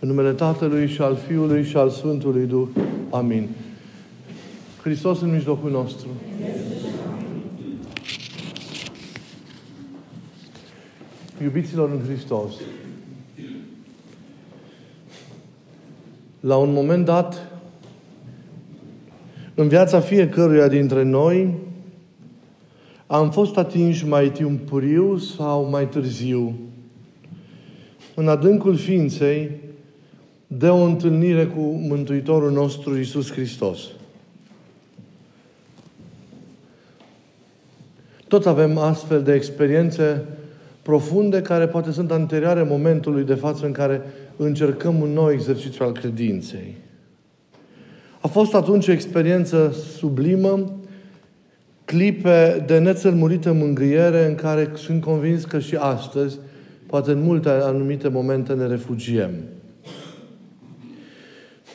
În 0.00 0.08
numele 0.08 0.32
Tatălui 0.32 0.88
și 0.88 1.00
al 1.00 1.16
Fiului 1.16 1.64
și 1.64 1.76
al 1.76 1.90
Sfântului 1.90 2.46
Duh. 2.46 2.68
Amin. 3.10 3.48
Hristos 4.82 5.20
în 5.20 5.30
mijlocul 5.30 5.70
nostru. 5.70 6.08
Iubiților 11.42 11.90
în 11.90 12.00
Hristos, 12.06 12.52
la 16.40 16.56
un 16.56 16.72
moment 16.72 17.04
dat, 17.04 17.50
în 19.54 19.68
viața 19.68 20.00
fiecăruia 20.00 20.68
dintre 20.68 21.02
noi, 21.02 21.54
am 23.06 23.30
fost 23.30 23.56
atinși 23.56 24.06
mai 24.06 24.30
timpuriu 24.30 25.16
sau 25.16 25.68
mai 25.68 25.88
târziu, 25.88 26.58
în 28.14 28.28
adâncul 28.28 28.76
ființei, 28.76 29.50
de 30.50 30.68
o 30.68 30.82
întâlnire 30.82 31.46
cu 31.46 31.60
Mântuitorul 31.60 32.50
nostru 32.50 32.98
Isus 32.98 33.32
Hristos. 33.32 33.78
Toți 38.28 38.48
avem 38.48 38.78
astfel 38.78 39.22
de 39.22 39.32
experiențe 39.32 40.24
profunde 40.82 41.42
care 41.42 41.66
poate 41.66 41.90
sunt 41.90 42.10
anterioare 42.10 42.62
momentului 42.62 43.24
de 43.24 43.34
față 43.34 43.66
în 43.66 43.72
care 43.72 44.02
încercăm 44.36 45.00
un 45.00 45.12
nou 45.12 45.30
exercițiu 45.30 45.84
al 45.84 45.92
credinței. 45.92 46.74
A 48.20 48.28
fost 48.28 48.54
atunci 48.54 48.88
o 48.88 48.92
experiență 48.92 49.74
sublimă, 49.96 50.72
clipe 51.84 52.64
de 52.66 52.78
nețelmurită 52.78 53.52
mângâiere 53.52 54.26
în 54.26 54.34
care 54.34 54.70
sunt 54.74 55.02
convins 55.02 55.44
că 55.44 55.58
și 55.58 55.74
astăzi, 55.74 56.38
poate 56.86 57.10
în 57.10 57.22
multe 57.22 57.48
anumite 57.48 58.08
momente, 58.08 58.52
ne 58.52 58.66
refugiem. 58.66 59.30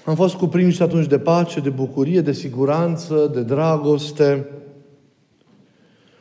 Am 0.06 0.16
fost 0.16 0.36
cuprinși 0.36 0.82
atunci 0.82 1.08
de 1.08 1.20
pace, 1.20 1.60
de 1.60 1.70
bucurie, 1.70 2.22
de 2.22 2.32
siguranță, 2.32 3.32
de 3.34 3.42
dragoste. 3.42 4.46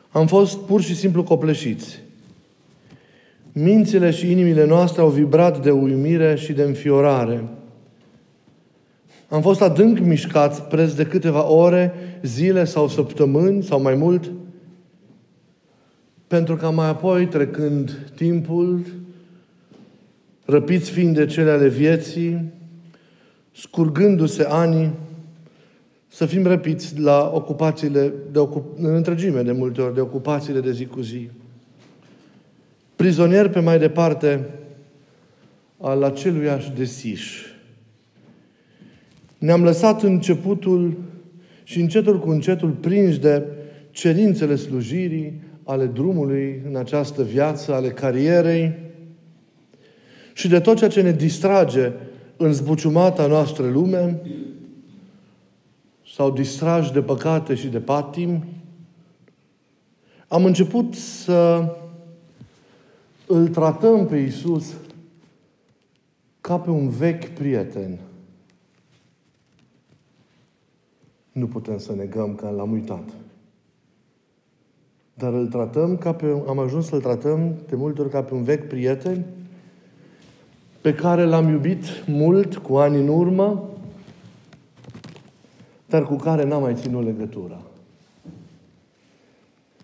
Am 0.09 0.27
fost 0.27 0.57
pur 0.57 0.81
și 0.81 0.95
simplu 0.95 1.23
copleșiți. 1.23 1.99
Mințile 3.51 4.11
și 4.11 4.31
inimile 4.31 4.65
noastre 4.65 5.01
au 5.01 5.09
vibrat 5.09 5.63
de 5.63 5.71
uimire 5.71 6.35
și 6.35 6.53
de 6.53 6.63
înfiorare. 6.63 7.43
Am 9.29 9.41
fost 9.41 9.61
adânc 9.61 9.99
mișcați 9.99 10.61
preț 10.61 10.91
de 10.91 11.05
câteva 11.05 11.49
ore, 11.49 11.93
zile 12.21 12.63
sau 12.63 12.87
săptămâni 12.87 13.63
sau 13.63 13.81
mai 13.81 13.95
mult, 13.95 14.31
pentru 16.27 16.55
ca 16.55 16.69
mai 16.69 16.87
apoi, 16.87 17.27
trecând 17.27 18.11
timpul, 18.15 18.85
răpiți 20.45 20.91
fiind 20.91 21.15
de 21.15 21.25
cele 21.25 21.51
ale 21.51 21.67
vieții, 21.67 22.51
scurgându-se 23.55 24.43
ani, 24.43 24.93
să 26.07 26.25
fim 26.25 26.45
răpiți 26.45 26.99
la 26.99 27.31
ocupațiile, 27.33 28.13
de 28.31 28.39
ocup- 28.39 28.77
în 28.77 28.95
întregime 28.95 29.41
de 29.41 29.51
multe 29.51 29.81
ori, 29.81 29.93
de 29.93 30.01
ocupațiile 30.01 30.59
de 30.59 30.71
zi 30.71 30.85
cu 30.85 31.01
zi. 31.01 31.29
Prizonier 32.95 33.49
pe 33.49 33.59
mai 33.59 33.79
departe 33.79 34.49
al 35.77 36.03
aceluiași 36.03 36.71
desiș. 36.71 37.45
Ne-am 39.37 39.63
lăsat 39.63 40.03
începutul 40.03 40.97
și 41.63 41.79
încetul 41.79 42.19
cu 42.19 42.29
încetul 42.29 42.69
prinși 42.69 43.19
de 43.19 43.43
cerințele 43.91 44.55
slujirii, 44.55 45.41
ale 45.63 45.85
drumului 45.85 46.61
în 46.69 46.75
această 46.75 47.23
viață, 47.23 47.73
ale 47.73 47.89
carierei 47.89 48.73
și 50.33 50.47
de 50.47 50.59
tot 50.59 50.77
ceea 50.77 50.89
ce 50.89 51.01
ne 51.01 51.11
distrage 51.11 51.91
în 52.37 52.53
zbuciumata 52.53 53.27
noastră 53.27 53.69
lume 53.69 54.21
sau 56.15 56.31
distrași 56.31 56.93
de 56.93 57.01
păcate 57.01 57.55
și 57.55 57.67
de 57.67 57.79
patim, 57.79 58.43
am 60.27 60.45
început 60.45 60.93
să 60.93 61.71
îl 63.27 63.47
tratăm 63.47 64.07
pe 64.07 64.17
Isus 64.17 64.73
ca 66.41 66.59
pe 66.59 66.69
un 66.69 66.89
vechi 66.89 67.27
prieten. 67.27 67.99
Nu 71.31 71.47
putem 71.47 71.77
să 71.77 71.93
negăm 71.95 72.35
că 72.35 72.49
l-am 72.49 72.71
uitat. 72.71 73.09
Dar 75.13 75.33
îl 75.33 75.47
tratăm 75.47 75.97
ca 75.97 76.13
pe, 76.13 76.41
am 76.47 76.59
ajuns 76.59 76.87
să-l 76.87 77.01
tratăm 77.01 77.55
de 77.67 77.75
multe 77.75 78.01
ori 78.01 78.09
ca 78.09 78.23
pe 78.23 78.33
un 78.33 78.43
vechi 78.43 78.67
prieten 78.67 79.25
pe 80.83 80.93
care 80.93 81.23
l-am 81.23 81.47
iubit 81.49 82.07
mult 82.07 82.57
cu 82.57 82.75
ani 82.75 82.97
în 82.99 83.07
urmă, 83.07 83.69
dar 85.85 86.03
cu 86.03 86.15
care 86.15 86.43
n-am 86.43 86.61
mai 86.61 86.75
ținut 86.75 87.03
legătura. 87.03 87.61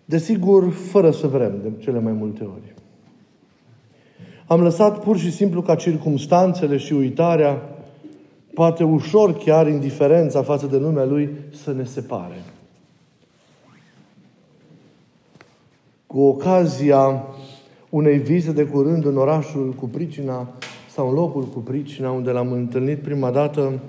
Desigur, 0.04 0.70
fără 0.70 1.10
să 1.10 1.26
vrem, 1.26 1.52
de 1.62 1.70
cele 1.78 2.00
mai 2.00 2.12
multe 2.12 2.44
ori. 2.44 2.74
Am 4.46 4.60
lăsat 4.60 5.02
pur 5.02 5.18
și 5.18 5.32
simplu 5.32 5.62
ca 5.62 5.74
circumstanțele 5.74 6.76
și 6.76 6.92
uitarea, 6.92 7.62
poate 8.54 8.84
ușor 8.84 9.32
chiar 9.32 9.68
indiferența 9.68 10.42
față 10.42 10.66
de 10.66 10.76
lumea 10.76 11.04
Lui, 11.04 11.30
să 11.62 11.72
ne 11.72 11.84
separe. 11.84 12.42
Cu 16.06 16.20
ocazia 16.20 17.24
unei 17.88 18.18
vizite 18.18 18.52
de 18.52 18.64
curând 18.64 19.04
în 19.04 19.16
orașul 19.16 19.72
cu 19.72 19.88
pricina 19.88 20.48
sau 20.92 21.08
în 21.08 21.14
locul 21.14 21.44
cu 21.44 21.58
pricina 21.58 22.10
unde 22.10 22.30
l-am 22.30 22.52
întâlnit 22.52 22.98
prima 22.98 23.30
dată, 23.30 23.80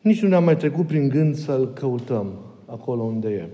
nici 0.00 0.22
nu 0.22 0.28
ne-am 0.28 0.44
mai 0.44 0.56
trecut 0.56 0.86
prin 0.86 1.08
gând 1.08 1.36
să-l 1.36 1.72
căutăm 1.72 2.32
acolo 2.66 3.02
unde 3.02 3.28
e. 3.28 3.48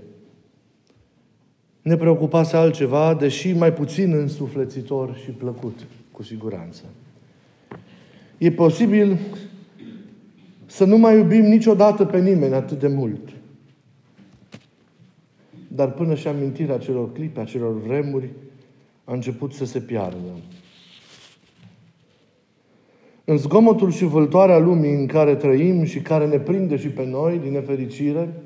Ne 1.83 1.97
preocupase 1.97 2.57
altceva, 2.57 3.15
deși 3.15 3.53
mai 3.53 3.73
puțin 3.73 4.13
însuflețitor 4.13 5.17
și 5.25 5.31
plăcut, 5.31 5.87
cu 6.13 6.23
siguranță. 6.23 6.83
E 8.39 8.51
posibil 8.51 9.19
să 10.67 10.85
nu 10.85 10.97
mai 10.97 11.19
iubim 11.19 11.45
niciodată 11.45 12.05
pe 12.05 12.21
nimeni 12.21 12.55
atât 12.55 12.79
de 12.79 12.89
mult. 12.89 13.29
Dar 15.69 15.93
până 15.93 16.15
și 16.15 16.29
amintirea 16.29 16.75
acelor 16.75 17.13
clipe, 17.13 17.41
acelor 17.41 17.81
vremuri, 17.81 18.29
a 19.05 19.13
început 19.13 19.53
să 19.53 19.65
se 19.65 19.81
piardă. 19.81 20.17
În 23.29 23.37
zgomotul 23.37 23.91
și 23.91 24.05
vâltoarea 24.05 24.59
lumii 24.59 24.95
în 24.95 25.07
care 25.07 25.35
trăim 25.35 25.85
și 25.85 26.01
care 26.01 26.27
ne 26.27 26.39
prinde 26.39 26.77
și 26.77 26.89
pe 26.89 27.05
noi, 27.05 27.39
din 27.39 27.53
nefericire, 27.53 28.43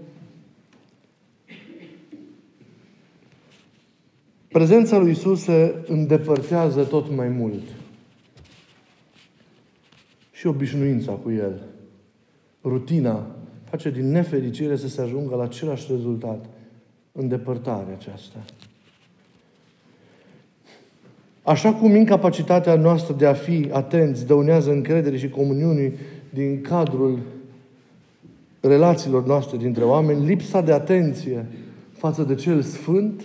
prezența 4.48 4.98
lui 4.98 5.10
Isus 5.10 5.42
se 5.42 5.84
îndepărtează 5.86 6.84
tot 6.84 7.14
mai 7.14 7.28
mult. 7.28 7.62
Și 10.32 10.46
obișnuința 10.46 11.12
cu 11.12 11.30
El, 11.30 11.62
rutina, 12.64 13.36
face 13.64 13.90
din 13.90 14.10
nefericire 14.10 14.76
să 14.76 14.88
se 14.88 15.00
ajungă 15.00 15.36
la 15.36 15.42
același 15.42 15.86
rezultat, 15.90 16.44
îndepărtarea 17.12 17.94
aceasta. 17.94 18.44
Așa 21.50 21.72
cum 21.72 21.94
incapacitatea 21.94 22.74
noastră 22.74 23.14
de 23.14 23.26
a 23.26 23.32
fi 23.32 23.68
atenți 23.72 24.26
dăunează 24.26 24.70
încredere 24.70 25.16
și 25.16 25.28
comuniunii 25.28 25.92
din 26.34 26.60
cadrul 26.60 27.18
relațiilor 28.60 29.26
noastre 29.26 29.56
dintre 29.56 29.84
oameni, 29.84 30.26
lipsa 30.26 30.60
de 30.60 30.72
atenție 30.72 31.46
față 31.92 32.22
de 32.22 32.34
cel 32.34 32.62
sfânt 32.62 33.22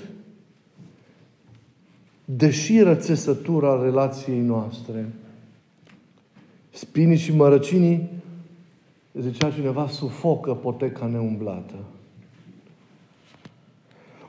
deșiră 2.25 2.95
țesătura 2.95 3.81
relației 3.83 4.39
noastre. 4.39 5.05
Spinii 6.71 7.17
și 7.17 7.35
mărăcinii, 7.35 8.09
zicea 9.13 9.51
cineva, 9.51 9.87
sufocă 9.87 10.53
poteca 10.53 11.05
neumblată. 11.05 11.75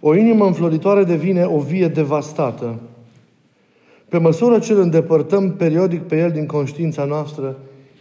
O 0.01 0.15
inimă 0.15 0.47
înfloritoare 0.47 1.05
devine 1.05 1.45
o 1.45 1.59
vie 1.59 1.89
devastată. 1.89 2.81
Pe 4.09 4.19
măsură 4.19 4.59
ce 4.59 4.73
îl 4.73 4.81
îndepărtăm 4.81 5.57
periodic 5.57 6.03
pe 6.03 6.19
el 6.19 6.31
din 6.31 6.47
conștiința 6.47 7.05
noastră, 7.05 7.59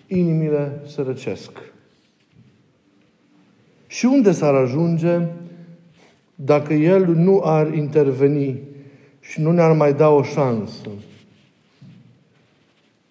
inimile 0.08 0.82
se 0.88 1.02
răcesc. 1.02 1.52
Și 3.88 4.06
unde 4.06 4.32
s-ar 4.32 4.54
ajunge 4.54 5.28
dacă 6.36 6.74
el 6.74 7.06
nu 7.06 7.42
ar 7.44 7.74
interveni 7.74 8.60
și 9.20 9.42
nu 9.42 9.52
ne-ar 9.52 9.76
mai 9.76 9.94
da 9.94 10.10
o 10.10 10.24
șansă? 10.24 10.90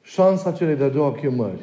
Șansa 0.02 0.52
celei 0.52 0.76
de-a 0.76 0.88
doua 0.88 1.12
chemări. 1.12 1.62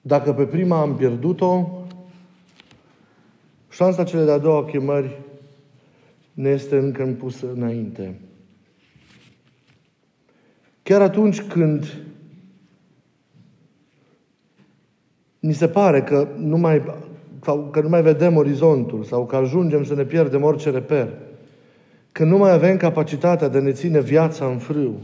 Dacă 0.00 0.32
pe 0.32 0.44
prima 0.44 0.80
am 0.80 0.96
pierdut-o, 0.96 1.68
șansa 3.70 4.04
celei 4.04 4.24
de-a 4.24 4.38
doua 4.38 4.64
chemări 4.64 5.20
ne 6.32 6.48
este 6.48 6.76
încă 6.76 7.16
pusă 7.18 7.46
înainte. 7.54 8.20
Chiar 10.88 11.00
atunci 11.00 11.42
când 11.42 11.94
ni 15.38 15.52
se 15.52 15.68
pare 15.68 16.02
că 16.02 16.28
nu 16.38 16.56
mai, 16.56 16.82
sau 17.42 17.68
că 17.72 17.80
nu 17.80 17.88
mai 17.88 18.02
vedem 18.02 18.36
orizontul 18.36 19.04
sau 19.04 19.26
că 19.26 19.36
ajungem 19.36 19.84
să 19.84 19.94
ne 19.94 20.04
pierdem 20.04 20.42
orice 20.42 20.70
reper, 20.70 21.08
că 22.12 22.24
nu 22.24 22.36
mai 22.36 22.52
avem 22.52 22.76
capacitatea 22.76 23.48
de 23.48 23.58
a 23.58 23.60
ne 23.60 23.72
ține 23.72 24.00
viața 24.00 24.46
în 24.46 24.58
frâu, 24.58 25.00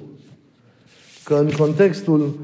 că 1.24 1.34
în 1.34 1.50
contextul 1.50 2.38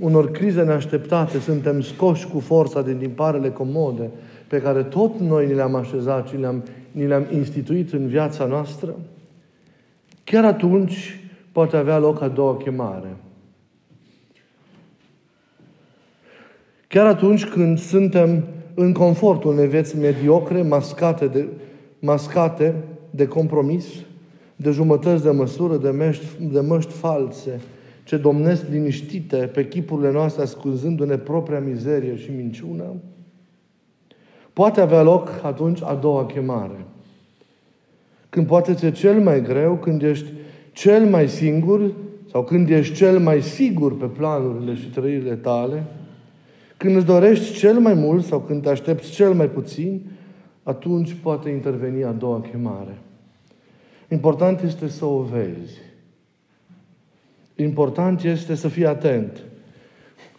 unor 0.00 0.30
crize 0.30 0.62
neașteptate 0.62 1.38
suntem 1.38 1.80
scoși 1.80 2.26
cu 2.26 2.40
forța 2.40 2.82
din 2.82 2.98
timparele 2.98 3.50
comode 3.50 4.10
pe 4.48 4.60
care 4.60 4.82
tot 4.82 5.18
noi 5.18 5.46
ni 5.46 5.54
le-am 5.54 5.74
așezat 5.74 6.28
și 6.28 6.36
le-am, 6.36 6.64
ni 6.90 7.06
le-am 7.06 7.26
instituit 7.32 7.92
în 7.92 8.06
viața 8.06 8.44
noastră, 8.44 8.94
chiar 10.24 10.44
atunci 10.44 11.21
poate 11.52 11.76
avea 11.76 11.98
loc 11.98 12.20
a 12.20 12.28
doua 12.28 12.56
chemare. 12.56 13.16
Chiar 16.88 17.06
atunci 17.06 17.46
când 17.46 17.78
suntem 17.78 18.44
în 18.74 18.92
confortul 18.92 19.52
unei 19.52 19.68
vieți 19.68 19.98
mediocre, 19.98 20.62
mascate 20.62 21.26
de, 21.26 21.48
mascate 21.98 22.74
de 23.10 23.26
compromis, 23.26 23.86
de 24.56 24.70
jumătăți 24.70 25.22
de 25.22 25.30
măsură, 25.30 25.76
de, 25.76 25.90
mești, 25.90 26.24
de 26.40 26.60
măști 26.60 26.92
false, 26.92 27.60
ce 28.04 28.16
domnesc 28.16 28.64
liniștite 28.70 29.36
pe 29.36 29.68
chipurile 29.68 30.12
noastre, 30.12 30.42
ascunzându-ne 30.42 31.16
propria 31.16 31.60
mizerie 31.60 32.16
și 32.16 32.30
minciună, 32.30 32.84
poate 34.52 34.80
avea 34.80 35.02
loc 35.02 35.40
atunci 35.42 35.82
a 35.82 35.94
doua 35.94 36.26
chemare. 36.26 36.86
Când 38.28 38.46
poate 38.46 38.72
fi 38.72 38.92
cel 38.92 39.20
mai 39.20 39.42
greu, 39.42 39.76
când 39.76 40.02
ești 40.02 40.26
cel 40.72 41.04
mai 41.04 41.28
singur 41.28 41.92
sau 42.30 42.44
când 42.44 42.70
ești 42.70 42.94
cel 42.94 43.18
mai 43.18 43.42
sigur 43.42 43.96
pe 43.96 44.06
planurile 44.06 44.74
și 44.74 44.90
trăirile 44.90 45.34
tale, 45.34 45.84
când 46.76 46.96
îți 46.96 47.06
dorești 47.06 47.58
cel 47.58 47.78
mai 47.78 47.94
mult 47.94 48.24
sau 48.24 48.40
când 48.40 48.62
te 48.62 48.68
aștepți 48.68 49.10
cel 49.10 49.32
mai 49.34 49.48
puțin, 49.48 50.10
atunci 50.62 51.16
poate 51.22 51.50
interveni 51.50 52.04
a 52.04 52.12
doua 52.12 52.40
chemare. 52.40 52.98
Important 54.08 54.60
este 54.60 54.88
să 54.88 55.04
o 55.04 55.22
vezi. 55.22 55.78
Important 57.56 58.22
este 58.22 58.54
să 58.54 58.68
fii 58.68 58.86
atent 58.86 59.42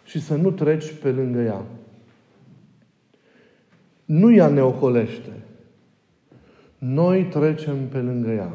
și 0.04 0.20
să 0.20 0.34
nu 0.34 0.50
treci 0.50 0.92
pe 1.02 1.10
lângă 1.10 1.40
ea. 1.40 1.62
Nu 4.04 4.34
ea 4.34 4.48
ne 4.48 4.62
ocolește. 4.62 5.32
Noi 6.78 7.24
trecem 7.24 7.76
pe 7.88 7.98
lângă 7.98 8.30
ea. 8.30 8.52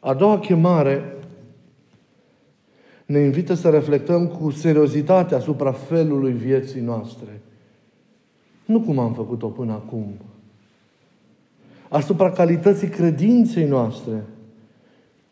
A 0.00 0.14
doua 0.14 0.38
chemare 0.38 1.14
ne 3.06 3.18
invită 3.18 3.54
să 3.54 3.68
reflectăm 3.68 4.26
cu 4.26 4.50
seriozitate 4.50 5.34
asupra 5.34 5.72
felului 5.72 6.32
vieții 6.32 6.80
noastre. 6.80 7.40
Nu 8.64 8.80
cum 8.80 8.98
am 8.98 9.12
făcut-o 9.12 9.46
până 9.46 9.72
acum. 9.72 10.04
Asupra 11.88 12.30
calității 12.30 12.88
credinței 12.88 13.64
noastre. 13.64 14.24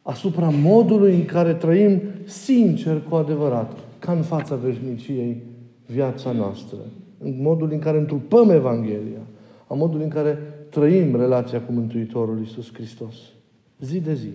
Asupra 0.03 0.49
modului 0.49 1.15
în 1.15 1.25
care 1.25 1.55
trăim 1.55 2.01
sincer 2.25 3.03
cu 3.09 3.15
adevărat, 3.15 3.73
ca 3.99 4.13
în 4.13 4.23
fața 4.23 4.55
veșniciei, 4.55 5.43
viața 5.87 6.33
noastră. 6.33 6.79
În 7.19 7.43
modul 7.43 7.73
în 7.73 7.79
care 7.79 7.99
întrupăm 7.99 8.51
Evanghelia. 8.51 9.21
A 9.67 9.75
modul 9.75 10.01
în 10.01 10.09
care 10.09 10.39
trăim 10.71 11.17
relația 11.17 11.61
cu 11.61 11.73
Mântuitorul 11.73 12.39
Iisus 12.39 12.73
Hristos. 12.73 13.15
Zi 13.81 14.01
de 14.01 14.15
zi. 14.15 14.31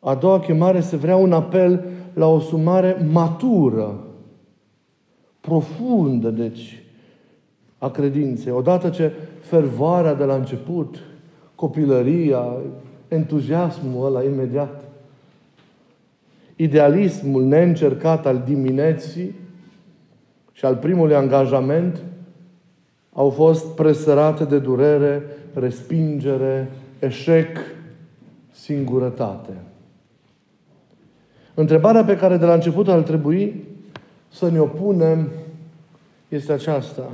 A 0.00 0.14
doua 0.14 0.40
chemare 0.40 0.80
se 0.80 0.96
vrea 0.96 1.16
un 1.16 1.32
apel 1.32 1.84
la 2.14 2.26
o 2.26 2.40
sumare 2.40 3.06
matură, 3.12 4.04
profundă, 5.40 6.30
deci, 6.30 6.82
a 7.78 7.90
credinței. 7.90 8.52
Odată 8.52 8.88
ce 8.88 9.12
fervoarea 9.40 10.14
de 10.14 10.24
la 10.24 10.34
început, 10.34 10.96
copilăria, 11.54 12.44
entuziasmul 13.08 14.06
ăla 14.06 14.22
imediat, 14.22 14.84
idealismul 16.56 17.44
neîncercat 17.44 18.26
al 18.26 18.42
dimineții 18.44 19.34
și 20.52 20.64
al 20.64 20.76
primului 20.76 21.14
angajament 21.14 22.02
au 23.12 23.30
fost 23.30 23.66
presărate 23.66 24.44
de 24.44 24.58
durere, 24.58 25.22
respingere, 25.54 26.70
eșec, 26.98 27.58
singurătate. 28.50 29.52
Întrebarea 31.54 32.04
pe 32.04 32.16
care 32.16 32.36
de 32.36 32.44
la 32.44 32.54
început 32.54 32.88
ar 32.88 33.00
trebui 33.00 33.64
să 34.28 34.50
ne 34.50 34.60
opunem 34.60 35.28
este 36.28 36.52
aceasta. 36.52 37.12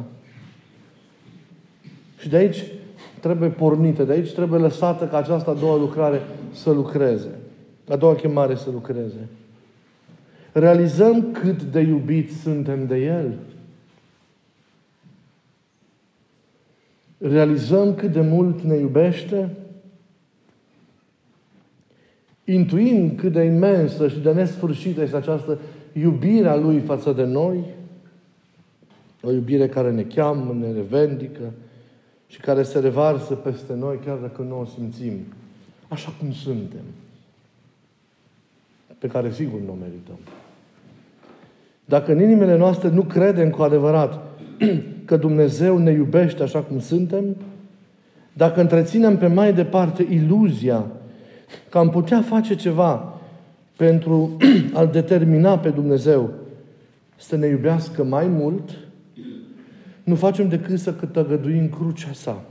Și 2.18 2.28
de 2.28 2.36
aici 2.36 2.64
trebuie 3.20 3.48
pornită, 3.48 4.04
de 4.04 4.12
aici 4.12 4.32
trebuie 4.32 4.60
lăsată 4.60 5.06
ca 5.06 5.16
această 5.16 5.50
a 5.50 5.54
doua 5.54 5.76
lucrare 5.76 6.20
să 6.52 6.70
lucreze. 6.70 7.30
A 7.88 7.96
doua 7.96 8.14
chemare 8.14 8.54
să 8.54 8.70
lucreze. 8.70 9.28
Realizăm 10.52 11.32
cât 11.32 11.62
de 11.62 11.80
iubiți 11.80 12.34
suntem 12.34 12.86
de 12.86 12.96
El. 12.96 13.34
Realizăm 17.18 17.94
cât 17.94 18.12
de 18.12 18.20
mult 18.20 18.60
ne 18.60 18.76
iubește 18.76 19.50
intuim 22.52 23.14
cât 23.14 23.32
de 23.32 23.42
imensă 23.42 24.08
și 24.08 24.18
de 24.18 24.32
nesfârșită 24.32 25.02
este 25.02 25.16
această 25.16 25.58
iubire 25.92 26.48
a 26.48 26.56
Lui 26.56 26.78
față 26.80 27.12
de 27.12 27.24
noi, 27.24 27.64
o 29.22 29.32
iubire 29.32 29.68
care 29.68 29.90
ne 29.90 30.02
cheamă, 30.02 30.56
ne 30.60 30.72
revendică 30.72 31.52
și 32.26 32.40
care 32.40 32.62
se 32.62 32.78
revarsă 32.78 33.34
peste 33.34 33.74
noi 33.74 33.98
chiar 34.04 34.16
dacă 34.16 34.42
nu 34.42 34.60
o 34.60 34.64
simțim, 34.64 35.12
așa 35.88 36.14
cum 36.18 36.32
suntem, 36.32 36.84
pe 38.98 39.06
care 39.06 39.32
sigur 39.32 39.60
nu 39.60 39.72
o 39.72 39.76
merităm. 39.80 40.18
Dacă 41.84 42.12
în 42.12 42.20
inimile 42.20 42.56
noastre 42.56 42.88
nu 42.88 43.02
credem 43.02 43.50
cu 43.50 43.62
adevărat 43.62 44.22
că 45.04 45.16
Dumnezeu 45.16 45.78
ne 45.78 45.90
iubește 45.90 46.42
așa 46.42 46.60
cum 46.60 46.80
suntem, 46.80 47.36
dacă 48.32 48.60
întreținem 48.60 49.16
pe 49.16 49.26
mai 49.26 49.52
departe 49.52 50.06
iluzia 50.10 50.86
că 51.68 51.78
am 51.78 51.90
putea 51.90 52.22
face 52.22 52.54
ceva 52.54 53.18
pentru 53.76 54.36
a-L 54.74 54.88
determina 54.92 55.58
pe 55.58 55.68
Dumnezeu 55.68 56.30
să 57.16 57.36
ne 57.36 57.46
iubească 57.46 58.04
mai 58.04 58.26
mult, 58.26 58.78
nu 60.04 60.14
facem 60.14 60.48
decât 60.48 60.78
să 60.78 60.94
cătăgăduim 60.94 61.68
crucea 61.68 62.12
sa. 62.12 62.44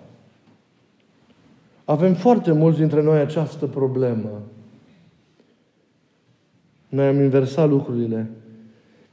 Avem 1.85 2.13
foarte 2.13 2.51
mulți 2.51 2.77
dintre 2.77 3.01
noi 3.01 3.19
această 3.19 3.65
problemă. 3.65 4.41
Noi 6.89 7.07
am 7.07 7.19
inversat 7.19 7.69
lucrurile. 7.69 8.29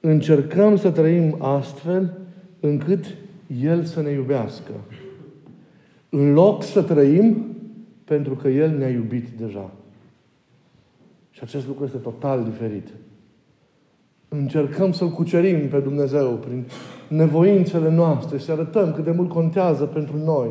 Încercăm 0.01 0.77
să 0.77 0.91
trăim 0.91 1.37
astfel 1.43 2.19
încât 2.61 3.05
El 3.61 3.85
să 3.85 4.03
ne 4.03 4.11
iubească. 4.11 4.73
În 6.09 6.33
loc 6.33 6.63
să 6.63 6.83
trăim 6.83 7.52
pentru 8.13 8.35
că 8.35 8.49
El 8.49 8.79
ne-a 8.79 8.89
iubit 8.89 9.29
deja. 9.29 9.71
Și 11.31 11.41
acest 11.43 11.67
lucru 11.67 11.85
este 11.85 11.97
total 11.97 12.45
diferit. 12.45 12.89
Încercăm 14.29 14.93
să-L 14.93 15.11
cucerim 15.11 15.69
pe 15.69 15.79
Dumnezeu 15.79 16.35
prin 16.37 16.65
nevoințele 17.09 17.91
noastre 17.91 18.39
și 18.39 18.45
să 18.45 18.53
arătăm 18.53 18.93
cât 18.93 19.05
de 19.05 19.11
mult 19.11 19.29
contează 19.29 19.85
pentru 19.85 20.17
noi. 20.17 20.51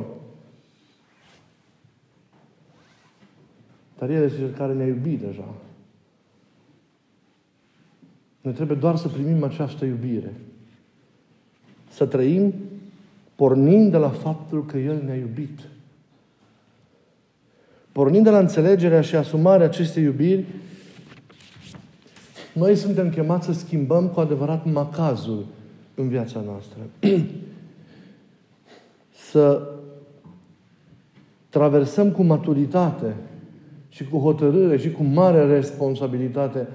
Dar 3.97 4.09
El 4.09 4.23
este 4.23 4.37
Cel 4.37 4.49
care 4.49 4.73
ne-a 4.73 4.87
iubit 4.87 5.19
deja. 5.21 5.53
Noi 8.41 8.53
trebuie 8.53 8.77
doar 8.77 8.95
să 8.95 9.07
primim 9.07 9.43
această 9.43 9.85
iubire. 9.85 10.33
Să 11.89 12.05
trăim 12.05 12.53
pornind 13.35 13.91
de 13.91 13.97
la 13.97 14.09
faptul 14.09 14.65
că 14.65 14.77
El 14.77 15.03
ne-a 15.03 15.15
iubit. 15.15 15.59
Pornind 17.91 18.23
de 18.23 18.29
la 18.29 18.39
înțelegerea 18.39 19.01
și 19.01 19.15
asumarea 19.15 19.65
acestei 19.65 20.03
iubiri, 20.03 20.45
noi 22.53 22.75
suntem 22.75 23.09
chemați 23.09 23.45
să 23.45 23.53
schimbăm 23.53 24.07
cu 24.07 24.19
adevărat 24.19 24.71
macazul 24.71 25.45
în 25.95 26.07
viața 26.07 26.43
noastră. 26.45 26.79
să 29.31 29.67
traversăm 31.49 32.11
cu 32.11 32.23
maturitate 32.23 33.15
și 33.89 34.07
cu 34.07 34.17
hotărâre 34.17 34.77
și 34.77 34.91
cu 34.91 35.03
mare 35.03 35.45
responsabilitate 35.45 36.67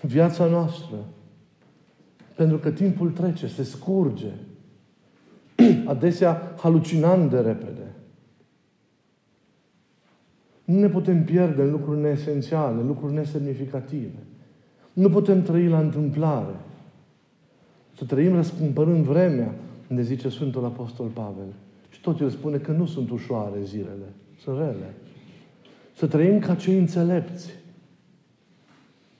viața 0.00 0.46
noastră. 0.46 0.96
Pentru 2.34 2.58
că 2.58 2.70
timpul 2.70 3.10
trece, 3.10 3.46
se 3.46 3.62
scurge. 3.62 4.30
Adesea 5.86 6.54
halucinant 6.56 7.30
de 7.30 7.38
repede. 7.38 7.79
Nu 10.70 10.80
ne 10.80 10.88
putem 10.88 11.24
pierde 11.24 11.62
în 11.62 11.70
lucruri 11.70 12.00
neesențiale, 12.00 12.80
în 12.80 12.86
lucruri 12.86 13.12
nesemnificative. 13.12 14.18
Nu 14.92 15.08
putem 15.08 15.42
trăi 15.42 15.68
la 15.68 15.78
întâmplare. 15.78 16.54
Să 17.96 18.04
trăim 18.04 18.34
răscumpărând 18.34 19.04
vremea, 19.04 19.54
ne 19.86 20.02
zice 20.02 20.28
Sfântul 20.28 20.64
Apostol 20.64 21.06
Pavel. 21.06 21.52
Și 21.88 22.00
tot 22.00 22.20
el 22.20 22.28
spune 22.28 22.56
că 22.56 22.72
nu 22.72 22.86
sunt 22.86 23.10
ușoare 23.10 23.58
zilele, 23.64 24.12
sunt 24.42 24.58
rele. 24.58 24.94
Să 25.96 26.06
trăim 26.06 26.38
ca 26.38 26.54
cei 26.54 26.78
înțelepți, 26.78 27.50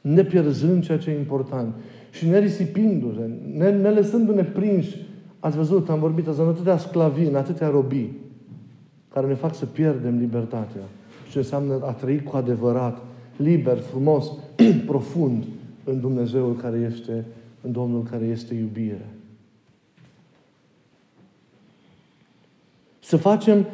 ne 0.01 0.25
pierzând 0.25 0.85
ceea 0.85 0.99
ce 0.99 1.11
e 1.11 1.19
important 1.19 1.75
și 2.11 2.29
ne 2.29 2.39
risipindu-ne, 2.39 3.27
ne, 3.57 3.71
ne 3.71 3.91
lăsându-ne 3.91 4.45
prinși. 4.45 4.97
Ați 5.41 5.57
văzut, 5.57 5.89
am 5.89 5.99
vorbit 5.99 6.27
azi, 6.27 6.41
în 6.41 6.49
atâtea 6.49 6.77
sclavii, 6.77 7.29
în 7.29 7.37
atâtea 7.37 7.69
robii, 7.69 8.17
care 9.13 9.27
ne 9.27 9.35
fac 9.35 9.55
să 9.55 9.67
pierdem 9.67 10.19
libertatea. 10.19 10.83
Și 11.31 11.37
ce 11.37 11.43
înseamnă 11.43 11.81
a 11.85 11.93
trăi 11.93 12.23
cu 12.23 12.37
adevărat, 12.37 13.03
liber, 13.37 13.79
frumos, 13.79 14.33
profund 14.87 15.45
în 15.85 16.01
Dumnezeul 16.01 16.57
care 16.57 16.91
este, 16.93 17.25
în 17.61 17.73
Domnul 17.73 18.03
care 18.03 18.25
este 18.25 18.55
iubire. 18.55 19.07
Să 23.01 23.17
facem 23.17 23.67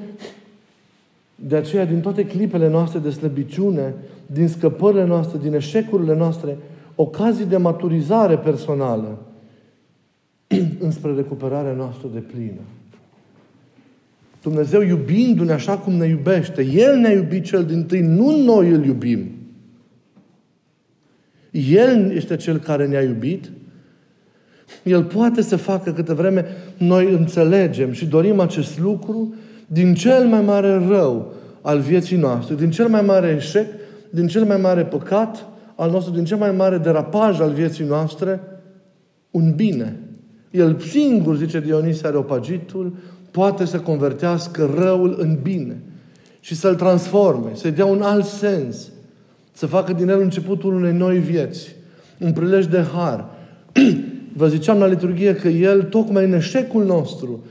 de 1.34 1.56
aceea, 1.56 1.84
din 1.84 2.00
toate 2.00 2.26
clipele 2.26 2.68
noastre 2.68 2.98
de 2.98 3.10
slăbiciune, 3.10 3.94
din 4.26 4.48
scăpările 4.48 5.04
noastre, 5.04 5.38
din 5.38 5.54
eșecurile 5.54 6.16
noastre, 6.16 6.58
ocazii 6.94 7.44
de 7.46 7.56
maturizare 7.56 8.38
personală 8.38 9.18
înspre 10.78 11.14
recuperarea 11.14 11.72
noastră 11.72 12.08
de 12.12 12.20
plină. 12.20 12.60
Dumnezeu 14.46 14.82
iubindu-ne 14.82 15.52
așa 15.52 15.78
cum 15.78 15.92
ne 15.92 16.06
iubește, 16.06 16.64
El 16.64 16.96
ne-a 16.96 17.12
iubit 17.12 17.44
cel 17.44 17.64
din 17.64 17.84
tâi, 17.84 18.00
nu 18.00 18.44
noi 18.44 18.70
îl 18.70 18.84
iubim. 18.84 19.30
El 21.50 22.10
este 22.10 22.36
Cel 22.36 22.58
care 22.58 22.86
ne-a 22.86 23.02
iubit. 23.02 23.50
El 24.82 25.04
poate 25.04 25.42
să 25.42 25.56
facă 25.56 25.92
câte 25.92 26.14
vreme 26.14 26.44
noi 26.78 27.12
înțelegem 27.12 27.92
și 27.92 28.06
dorim 28.06 28.40
acest 28.40 28.78
lucru 28.78 29.34
din 29.66 29.94
cel 29.94 30.26
mai 30.26 30.42
mare 30.42 30.86
rău 30.88 31.32
al 31.60 31.80
vieții 31.80 32.16
noastre, 32.16 32.54
din 32.54 32.70
cel 32.70 32.88
mai 32.88 33.02
mare 33.02 33.34
eșec, 33.36 33.66
din 34.10 34.26
cel 34.26 34.44
mai 34.44 34.56
mare 34.56 34.84
păcat 34.84 35.46
al 35.74 35.90
nostru, 35.90 36.12
din 36.12 36.24
cel 36.24 36.38
mai 36.38 36.52
mare 36.52 36.78
derapaj 36.78 37.40
al 37.40 37.52
vieții 37.52 37.84
noastre, 37.84 38.40
un 39.30 39.52
bine. 39.54 39.96
El 40.50 40.78
singur, 40.78 41.36
zice 41.36 41.60
Dionisia 41.60 42.08
Areopagitul, 42.08 42.96
poate 43.36 43.64
să 43.64 43.78
convertească 43.78 44.70
răul 44.78 45.16
în 45.18 45.38
bine 45.42 45.76
și 46.40 46.54
să-l 46.54 46.74
transforme, 46.74 47.50
să-i 47.52 47.70
dea 47.70 47.84
un 47.84 48.02
alt 48.02 48.24
sens, 48.24 48.88
să 49.52 49.66
facă 49.66 49.92
din 49.92 50.08
el 50.08 50.20
începutul 50.20 50.74
unei 50.74 50.92
noi 50.92 51.18
vieți, 51.18 51.74
un 52.20 52.32
prilej 52.32 52.66
de 52.66 52.84
har. 52.94 53.24
Vă 54.40 54.48
ziceam 54.48 54.78
la 54.78 54.86
liturghie 54.86 55.34
că 55.34 55.48
El, 55.48 55.82
tocmai 55.82 56.24
în 56.24 56.32
eșecul 56.32 56.84
nostru, 56.84 57.44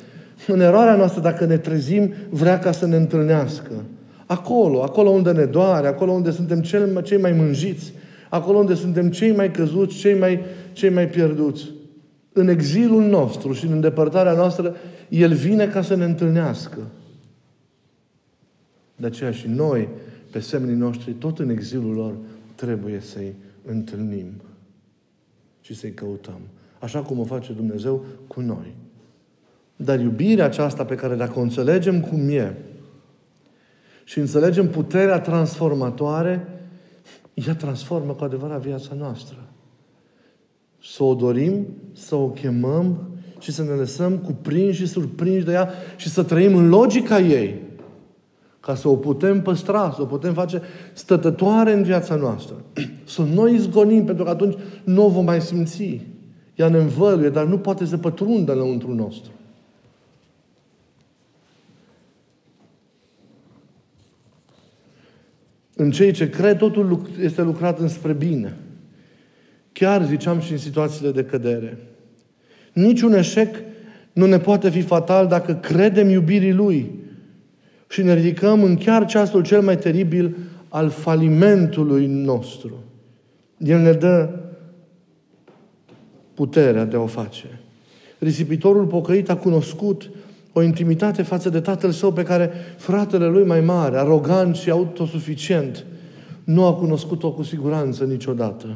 în 0.47 0.59
eroarea 0.59 0.95
noastră, 0.95 1.21
dacă 1.21 1.45
ne 1.45 1.57
trezim, 1.57 2.13
vrea 2.29 2.59
ca 2.59 2.71
să 2.71 2.85
ne 2.85 2.95
întâlnească. 2.95 3.71
Acolo, 4.25 4.83
acolo 4.83 5.09
unde 5.09 5.31
ne 5.31 5.45
doare, 5.45 5.87
acolo 5.87 6.11
unde 6.11 6.31
suntem 6.31 6.61
cel, 6.61 7.01
cei 7.01 7.19
mai 7.19 7.31
mânjiți, 7.31 7.93
acolo 8.29 8.57
unde 8.57 8.73
suntem 8.73 9.09
cei 9.09 9.31
mai 9.31 9.51
căzuți, 9.51 9.97
cei 9.97 10.17
mai, 10.19 10.39
cei 10.73 10.89
mai 10.89 11.07
pierduți. 11.07 11.74
În 12.37 12.47
exilul 12.47 13.03
nostru 13.03 13.53
și 13.53 13.65
în 13.65 13.71
îndepărtarea 13.71 14.33
noastră, 14.33 14.75
El 15.09 15.33
vine 15.33 15.67
ca 15.67 15.81
să 15.81 15.95
ne 15.95 16.03
întâlnească. 16.03 16.77
De 18.95 19.05
aceea 19.05 19.31
și 19.31 19.47
noi, 19.47 19.87
pe 20.31 20.39
semenii 20.39 20.75
noștri, 20.75 21.11
tot 21.11 21.39
în 21.39 21.49
exilul 21.49 21.93
lor, 21.93 22.13
trebuie 22.55 22.99
să-i 22.99 23.35
întâlnim 23.65 24.31
și 25.61 25.75
să-i 25.75 25.93
căutăm. 25.93 26.39
Așa 26.79 27.01
cum 27.01 27.19
o 27.19 27.23
face 27.23 27.53
Dumnezeu 27.53 28.05
cu 28.27 28.41
noi. 28.41 28.75
Dar 29.75 29.99
iubirea 29.99 30.45
aceasta 30.45 30.85
pe 30.85 30.95
care 30.95 31.15
dacă 31.15 31.39
o 31.39 31.41
înțelegem 31.41 32.01
cum 32.01 32.29
e 32.29 32.55
și 34.03 34.19
înțelegem 34.19 34.69
puterea 34.69 35.19
transformatoare, 35.19 36.47
ea 37.33 37.55
transformă 37.55 38.13
cu 38.13 38.23
adevărat 38.23 38.61
viața 38.61 38.93
noastră. 38.93 39.44
Să 40.87 41.03
o 41.03 41.13
dorim, 41.13 41.65
să 41.93 42.15
o 42.15 42.27
chemăm 42.27 42.97
și 43.39 43.51
să 43.51 43.63
ne 43.63 43.69
lăsăm 43.69 44.17
cuprinși 44.17 44.79
și 44.79 44.87
surprinși 44.87 45.45
de 45.45 45.51
ea 45.51 45.69
și 45.95 46.09
să 46.09 46.23
trăim 46.23 46.55
în 46.55 46.69
logica 46.69 47.19
ei. 47.19 47.61
Ca 48.59 48.75
să 48.75 48.87
o 48.87 48.95
putem 48.95 49.41
păstra, 49.41 49.91
să 49.95 50.01
o 50.01 50.05
putem 50.05 50.33
face 50.33 50.61
stătătoare 50.93 51.73
în 51.73 51.83
viața 51.83 52.15
noastră. 52.15 52.55
Să 53.05 53.21
noi 53.21 53.53
izgonim, 53.53 54.05
pentru 54.05 54.23
că 54.23 54.29
atunci 54.29 54.57
nu 54.83 55.05
o 55.05 55.09
vom 55.09 55.25
mai 55.25 55.41
simți. 55.41 56.01
Ea 56.55 56.69
ne 56.69 56.77
învăluie, 56.77 57.29
dar 57.29 57.45
nu 57.45 57.57
poate 57.57 57.85
să 57.85 57.97
pătrundă 57.97 58.51
înăuntru 58.51 58.93
nostru. 58.93 59.31
În 65.75 65.91
cei 65.91 66.11
ce 66.11 66.29
cred, 66.29 66.57
totul 66.57 67.01
este 67.21 67.41
lucrat 67.41 67.79
înspre 67.79 68.13
bine. 68.13 68.57
Chiar 69.79 70.05
ziceam 70.05 70.39
și 70.39 70.51
în 70.51 70.57
situațiile 70.57 71.11
de 71.11 71.23
cădere. 71.23 71.77
Niciun 72.73 73.13
eșec 73.13 73.55
nu 74.13 74.25
ne 74.25 74.39
poate 74.39 74.69
fi 74.69 74.81
fatal 74.81 75.27
dacă 75.27 75.53
credem 75.53 76.09
iubirii 76.09 76.53
Lui 76.53 76.91
și 77.89 78.01
ne 78.01 78.13
ridicăm 78.13 78.63
în 78.63 78.77
chiar 78.77 79.05
ceasul 79.05 79.43
cel 79.43 79.61
mai 79.61 79.77
teribil 79.77 80.37
al 80.69 80.89
falimentului 80.89 82.05
nostru. 82.07 82.83
El 83.57 83.79
ne 83.79 83.91
dă 83.91 84.29
puterea 86.33 86.85
de 86.85 86.95
a 86.95 86.99
o 86.99 87.05
face. 87.05 87.59
Risipitorul 88.19 88.85
pocăit 88.85 89.29
a 89.29 89.37
cunoscut 89.37 90.09
o 90.53 90.61
intimitate 90.61 91.21
față 91.21 91.49
de 91.49 91.59
tatăl 91.59 91.91
său 91.91 92.13
pe 92.13 92.23
care 92.23 92.51
fratele 92.77 93.27
lui 93.27 93.45
mai 93.45 93.61
mare, 93.61 93.97
arogant 93.97 94.55
și 94.55 94.69
autosuficient, 94.69 95.85
nu 96.43 96.65
a 96.65 96.73
cunoscut-o 96.73 97.31
cu 97.31 97.43
siguranță 97.43 98.03
niciodată. 98.03 98.67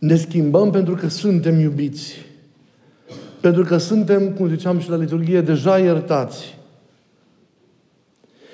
Ne 0.00 0.16
schimbăm 0.16 0.70
pentru 0.70 0.94
că 0.94 1.08
suntem 1.08 1.58
iubiți. 1.58 2.14
Pentru 3.40 3.64
că 3.64 3.76
suntem, 3.76 4.32
cum 4.32 4.48
ziceam 4.48 4.78
și 4.78 4.90
la 4.90 4.96
liturghie, 4.96 5.40
deja 5.40 5.78
iertați. 5.78 6.58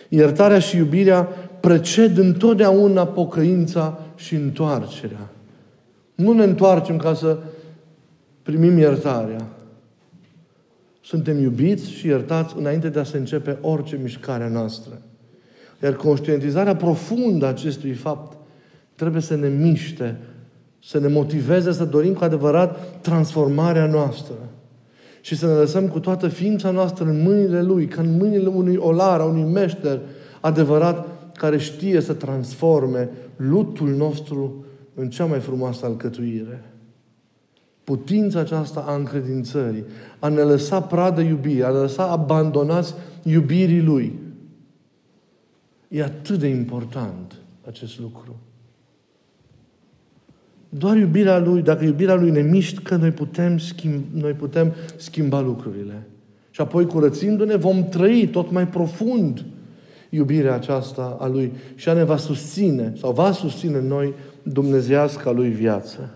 Iertarea 0.09 0.59
și 0.59 0.77
iubirea 0.77 1.23
preced 1.61 2.17
întotdeauna 2.17 3.07
pocăința 3.07 4.01
și 4.17 4.35
întoarcerea. 4.35 5.31
Nu 6.15 6.33
ne 6.33 6.45
întoarcem 6.45 6.97
ca 6.97 7.15
să 7.15 7.39
primim 8.43 8.79
iertarea. 8.79 9.47
Suntem 11.03 11.39
iubiți 11.39 11.91
și 11.91 12.07
iertați 12.07 12.55
înainte 12.59 12.89
de 12.89 12.99
a 12.99 13.05
se 13.05 13.17
începe 13.17 13.59
orice 13.61 13.99
mișcare 14.03 14.45
a 14.45 14.49
noastră. 14.49 15.03
Iar 15.83 15.95
conștientizarea 15.95 16.77
profundă 16.77 17.45
a 17.45 17.49
acestui 17.49 17.93
fapt 17.93 18.37
trebuie 18.95 19.23
să 19.23 19.37
ne 19.37 19.49
miște, 19.49 20.17
să 20.83 20.99
ne 20.99 21.09
motiveze 21.09 21.73
să 21.73 21.85
dorim 21.85 22.13
cu 22.13 22.25
adevărat 22.25 23.01
transformarea 23.01 23.87
noastră. 23.87 24.35
Și 25.21 25.37
să 25.37 25.47
ne 25.47 25.53
lăsăm 25.53 25.89
cu 25.89 26.01
toată 26.01 26.29
ființa 26.29 26.71
noastră 26.71 27.05
în 27.05 27.23
mâinile 27.23 27.63
Lui, 27.63 27.87
ca 27.87 28.03
în 28.03 28.17
mâinile 28.17 28.49
unui 28.49 28.77
olar, 28.77 29.21
a 29.21 29.25
unui 29.25 29.53
meșter 29.53 30.01
adevărat 30.41 31.07
care 31.33 31.59
știe 31.59 32.01
să 32.01 32.13
transforme 32.13 33.11
lutul 33.37 33.89
nostru 33.89 34.65
în 34.95 35.11
cea 35.11 35.25
mai 35.25 35.39
frumoasă 35.39 35.87
alcătuire. 35.87 36.65
Putința 37.85 38.41
aceasta 38.41 38.85
a 38.87 38.95
încredințării, 38.95 39.85
a 40.19 40.29
ne 40.29 40.41
lăsa 40.41 40.83
pradă 40.83 41.21
iubire, 41.21 41.65
a 41.65 41.71
ne 41.71 41.79
lăsa 41.79 42.11
abandonați 42.11 42.95
iubirii 43.23 43.83
Lui. 43.83 44.19
E 45.89 46.03
atât 46.03 46.39
de 46.39 46.47
important 46.47 47.35
acest 47.67 48.01
lucru. 48.01 48.37
Doar 50.79 50.97
iubirea 50.97 51.39
Lui, 51.39 51.63
dacă 51.63 51.85
iubirea 51.85 52.15
Lui 52.15 52.31
ne 52.31 52.41
mișcă, 52.41 52.97
noi 52.97 53.11
putem, 53.11 53.59
schimb, 53.59 54.05
noi 54.13 54.33
putem 54.33 54.75
schimba 54.97 55.41
lucrurile. 55.41 56.07
Și 56.51 56.61
apoi, 56.61 56.87
curățindu-ne, 56.87 57.57
vom 57.57 57.89
trăi 57.89 58.29
tot 58.33 58.51
mai 58.51 58.69
profund 58.69 59.45
iubirea 60.11 60.55
aceasta 60.55 61.17
a 61.21 61.27
Lui 61.27 61.53
și 61.75 61.89
a 61.89 61.93
ne 61.93 62.05
va 62.05 62.17
susține 62.17 62.93
sau 63.01 63.13
va 63.13 63.33
susține 63.33 63.81
noi 63.81 64.15
dumnezească 64.43 65.29
a 65.29 65.33
Lui 65.33 65.49
viață. 65.49 66.11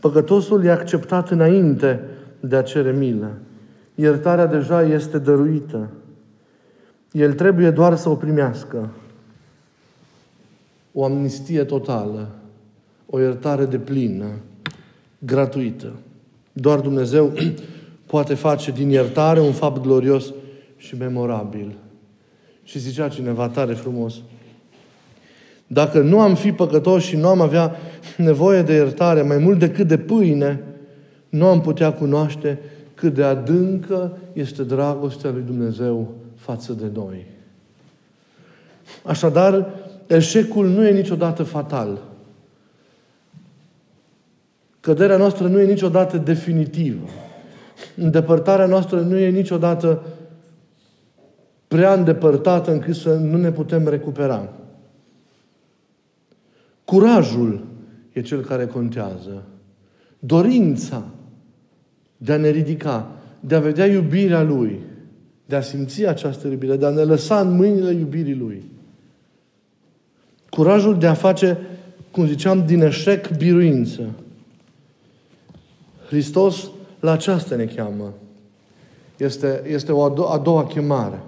Păcătosul 0.00 0.64
e 0.64 0.70
acceptat 0.70 1.30
înainte 1.30 2.00
de 2.40 2.56
a 2.56 2.62
cere 2.62 2.92
milă. 2.92 3.32
Iertarea 3.94 4.46
deja 4.46 4.82
este 4.82 5.18
dăruită. 5.18 5.90
El 7.12 7.32
trebuie 7.32 7.70
doar 7.70 7.96
să 7.96 8.08
o 8.08 8.14
primească. 8.14 8.90
O 10.98 11.04
amnistie 11.04 11.64
totală, 11.64 12.28
o 13.06 13.20
iertare 13.20 13.64
de 13.64 13.78
plină, 13.78 14.26
gratuită. 15.18 15.92
Doar 16.52 16.80
Dumnezeu 16.80 17.32
poate 18.06 18.34
face 18.34 18.70
din 18.70 18.90
iertare 18.90 19.40
un 19.40 19.52
fapt 19.52 19.82
glorios 19.82 20.32
și 20.76 20.96
memorabil. 20.96 21.74
Și 22.62 22.78
zicea 22.78 23.08
cineva 23.08 23.48
tare 23.48 23.74
frumos, 23.74 24.14
dacă 25.66 26.00
nu 26.00 26.20
am 26.20 26.34
fi 26.34 26.52
păcătoși 26.52 27.08
și 27.08 27.16
nu 27.16 27.28
am 27.28 27.40
avea 27.40 27.76
nevoie 28.16 28.62
de 28.62 28.72
iertare 28.72 29.22
mai 29.22 29.38
mult 29.38 29.58
decât 29.58 29.86
de 29.86 29.98
pâine, 29.98 30.62
nu 31.28 31.46
am 31.46 31.60
putea 31.60 31.92
cunoaște 31.92 32.58
cât 32.94 33.14
de 33.14 33.22
adâncă 33.22 34.18
este 34.32 34.62
dragostea 34.62 35.30
lui 35.30 35.42
Dumnezeu 35.42 36.14
față 36.34 36.72
de 36.72 36.90
noi. 36.94 37.26
Așadar, 39.02 39.66
eșecul 40.06 40.68
nu 40.68 40.86
e 40.86 40.90
niciodată 40.90 41.42
fatal. 41.42 42.02
Căderea 44.80 45.16
noastră 45.16 45.46
nu 45.46 45.60
e 45.60 45.64
niciodată 45.64 46.16
definitivă. 46.16 47.06
Îndepărtarea 47.96 48.66
noastră 48.66 49.00
nu 49.00 49.16
e 49.16 49.30
niciodată 49.30 50.02
prea 51.68 51.92
îndepărtată 51.92 52.72
încât 52.72 52.94
să 52.94 53.14
nu 53.14 53.36
ne 53.36 53.52
putem 53.52 53.88
recupera. 53.88 54.52
Curajul 56.84 57.64
e 58.12 58.20
cel 58.20 58.40
care 58.40 58.66
contează. 58.66 59.42
Dorința 60.18 61.04
de 62.16 62.32
a 62.32 62.36
ne 62.36 62.48
ridica, 62.48 63.10
de 63.40 63.54
a 63.54 63.60
vedea 63.60 63.86
iubirea 63.86 64.42
Lui, 64.42 64.80
de 65.46 65.56
a 65.56 65.60
simți 65.60 66.06
această 66.06 66.48
iubire, 66.48 66.76
de 66.76 66.86
a 66.86 66.90
ne 66.90 67.02
lăsa 67.02 67.40
în 67.40 67.56
mâinile 67.56 67.90
iubirii 67.90 68.34
Lui. 68.34 68.70
Curajul 70.56 70.98
de 70.98 71.06
a 71.06 71.14
face, 71.14 71.58
cum 72.10 72.26
ziceam, 72.26 72.66
din 72.66 72.80
eșec 72.80 73.36
biruință. 73.36 74.10
Hristos 76.06 76.70
la 77.00 77.10
aceasta 77.10 77.56
ne 77.56 77.64
cheamă. 77.64 78.12
Este, 79.16 79.62
este 79.66 79.92
o 79.92 80.04
a, 80.04 80.12
do- 80.12 80.32
a 80.32 80.38
doua 80.38 80.66
chemare 80.66 81.20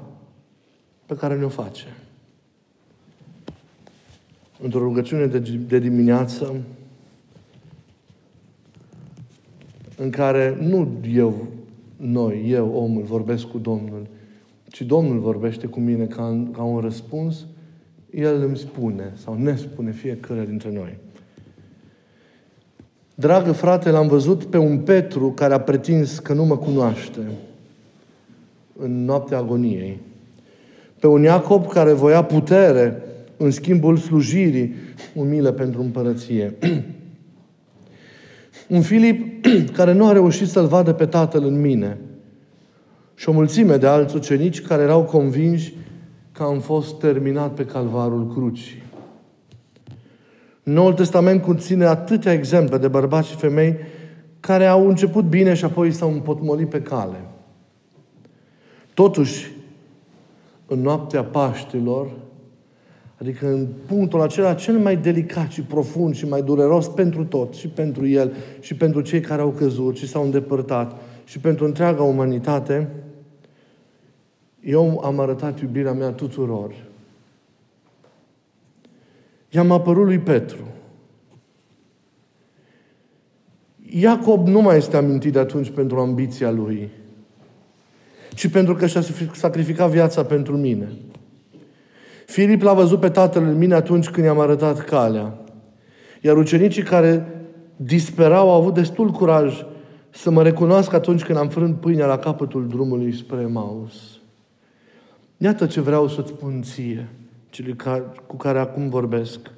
pe 1.06 1.14
care 1.14 1.36
ne-o 1.36 1.48
face. 1.48 1.84
Într-o 4.62 4.78
rugăciune 4.78 5.26
de, 5.26 5.38
de 5.68 5.78
dimineață, 5.78 6.54
în 9.96 10.10
care 10.10 10.56
nu 10.60 10.88
eu, 11.14 11.46
noi, 11.96 12.50
eu, 12.50 12.74
omul, 12.74 13.02
vorbesc 13.02 13.46
cu 13.46 13.58
Domnul, 13.58 14.06
ci 14.70 14.82
Domnul 14.82 15.18
vorbește 15.18 15.66
cu 15.66 15.80
mine 15.80 16.04
ca, 16.04 16.46
ca 16.52 16.62
un 16.62 16.80
răspuns, 16.80 17.44
El 18.10 18.42
îmi 18.42 18.56
spune 18.56 19.12
sau 19.14 19.34
ne 19.34 19.56
spune 19.56 19.90
fiecare 19.90 20.44
dintre 20.46 20.70
noi. 20.72 20.96
Dragă 23.14 23.52
frate, 23.52 23.90
l-am 23.90 24.08
văzut 24.08 24.44
pe 24.44 24.56
un 24.56 24.78
Petru 24.78 25.30
care 25.32 25.54
a 25.54 25.60
pretins 25.60 26.18
că 26.18 26.32
nu 26.32 26.44
mă 26.44 26.56
cunoaște 26.56 27.18
în 28.76 29.04
noaptea 29.04 29.38
agoniei. 29.38 29.98
Pe 31.00 31.06
un 31.06 31.22
Iacob 31.22 31.66
care 31.66 31.92
voia 31.92 32.22
putere 32.22 33.02
în 33.36 33.50
schimbul 33.50 33.96
slujirii 33.96 34.74
umilă 35.14 35.52
pentru 35.52 35.82
împărăție. 35.82 36.54
un 38.68 38.82
Filip 38.82 39.46
care 39.76 39.92
nu 39.92 40.06
a 40.06 40.12
reușit 40.12 40.48
să-L 40.48 40.66
vadă 40.66 40.92
pe 40.92 41.06
Tatăl 41.06 41.44
în 41.44 41.60
mine. 41.60 41.98
Și 43.14 43.28
o 43.28 43.32
mulțime 43.32 43.76
de 43.76 43.86
alți 43.86 44.16
ucenici 44.16 44.60
care 44.60 44.82
erau 44.82 45.02
convinși 45.04 45.74
că 46.38 46.44
am 46.44 46.58
fost 46.58 46.98
terminat 46.98 47.54
pe 47.54 47.64
calvarul 47.64 48.28
crucii. 48.32 48.82
Noul 50.62 50.92
Testament 50.92 51.42
conține 51.42 51.84
atâtea 51.84 52.32
exemple 52.32 52.78
de 52.78 52.88
bărbați 52.88 53.28
și 53.28 53.36
femei 53.36 53.76
care 54.40 54.66
au 54.66 54.88
început 54.88 55.24
bine 55.24 55.54
și 55.54 55.64
apoi 55.64 55.92
s-au 55.92 56.12
împotmolit 56.12 56.68
pe 56.68 56.80
cale. 56.80 57.24
Totuși, 58.94 59.50
în 60.66 60.80
noaptea 60.80 61.24
Paștilor, 61.24 62.08
adică 63.20 63.46
în 63.46 63.66
punctul 63.86 64.20
acela 64.20 64.54
cel 64.54 64.78
mai 64.78 64.96
delicat 64.96 65.50
și 65.50 65.62
profund 65.62 66.14
și 66.14 66.28
mai 66.28 66.42
dureros 66.42 66.88
pentru 66.88 67.24
tot, 67.24 67.54
și 67.54 67.68
pentru 67.68 68.06
el, 68.06 68.32
și 68.60 68.74
pentru 68.74 69.00
cei 69.00 69.20
care 69.20 69.42
au 69.42 69.50
căzut 69.50 69.96
și 69.96 70.08
s-au 70.08 70.24
îndepărtat, 70.24 71.00
și 71.24 71.38
pentru 71.38 71.64
întreaga 71.64 72.02
umanitate, 72.02 72.88
eu 74.60 75.00
am 75.04 75.20
arătat 75.20 75.60
iubirea 75.60 75.92
mea 75.92 76.10
tuturor. 76.10 76.74
I-am 79.48 79.70
apărut 79.70 80.04
lui 80.04 80.18
Petru. 80.18 80.68
Iacob 83.90 84.46
nu 84.46 84.60
mai 84.60 84.76
este 84.76 84.96
amintit 84.96 85.32
de 85.32 85.38
atunci 85.38 85.70
pentru 85.70 85.98
ambiția 85.98 86.50
lui, 86.50 86.90
ci 88.34 88.48
pentru 88.48 88.74
că 88.74 88.86
și-a 88.86 89.02
sacrificat 89.32 89.90
viața 89.90 90.24
pentru 90.24 90.56
mine. 90.56 90.88
Filip 92.26 92.62
l-a 92.62 92.72
văzut 92.72 93.00
pe 93.00 93.08
tatăl 93.08 93.42
în 93.42 93.58
mine 93.58 93.74
atunci 93.74 94.08
când 94.08 94.26
i-am 94.26 94.38
arătat 94.38 94.80
calea. 94.80 95.38
Iar 96.20 96.36
ucenicii 96.36 96.82
care 96.82 97.26
disperau 97.76 98.50
au 98.50 98.60
avut 98.60 98.74
destul 98.74 99.10
curaj 99.10 99.64
să 100.10 100.30
mă 100.30 100.42
recunoască 100.42 100.96
atunci 100.96 101.24
când 101.24 101.38
am 101.38 101.48
frânt 101.48 101.80
pâinea 101.80 102.06
la 102.06 102.18
capătul 102.18 102.68
drumului 102.68 103.12
spre 103.12 103.46
Maus. 103.46 104.17
Iată 105.40 105.66
ce 105.66 105.80
vreau 105.80 106.08
să-ți 106.08 106.28
spun 106.28 106.62
ție, 106.62 107.08
celui 107.50 107.76
cu 108.26 108.36
care 108.36 108.58
acum 108.58 108.88
vorbesc. 108.88 109.50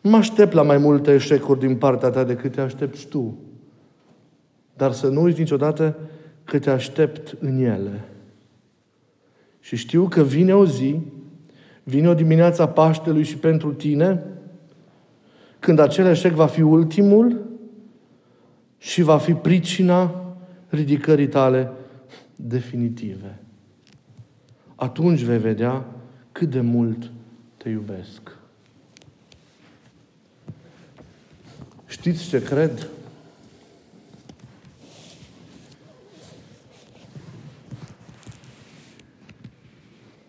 Mă 0.00 0.16
aștept 0.16 0.52
la 0.52 0.62
mai 0.62 0.78
multe 0.78 1.14
eșecuri 1.14 1.58
din 1.58 1.76
partea 1.76 2.10
ta 2.10 2.24
decât 2.24 2.52
te 2.52 2.60
aștepți 2.60 3.06
tu. 3.06 3.38
Dar 4.76 4.92
să 4.92 5.08
nu 5.08 5.22
uiți 5.22 5.38
niciodată 5.38 5.96
că 6.44 6.58
te 6.58 6.70
aștept 6.70 7.36
în 7.40 7.58
ele. 7.58 8.04
Și 9.60 9.76
știu 9.76 10.08
că 10.08 10.22
vine 10.22 10.54
o 10.54 10.66
zi, 10.66 11.00
vine 11.82 12.08
o 12.08 12.14
dimineață 12.14 12.62
a 12.62 12.68
Paștelui 12.68 13.22
și 13.22 13.36
pentru 13.36 13.72
tine, 13.72 14.22
când 15.58 15.78
acel 15.78 16.06
eșec 16.06 16.32
va 16.32 16.46
fi 16.46 16.60
ultimul 16.60 17.42
și 18.78 19.02
va 19.02 19.18
fi 19.18 19.32
pricina 19.32 20.24
ridicării 20.68 21.28
tale 21.28 21.70
definitive. 22.36 23.38
Atunci 24.74 25.20
vei 25.20 25.38
vedea 25.38 25.84
cât 26.32 26.50
de 26.50 26.60
mult 26.60 27.10
te 27.56 27.68
iubesc. 27.68 28.36
Știți 31.86 32.28
ce 32.28 32.42
cred? 32.42 32.88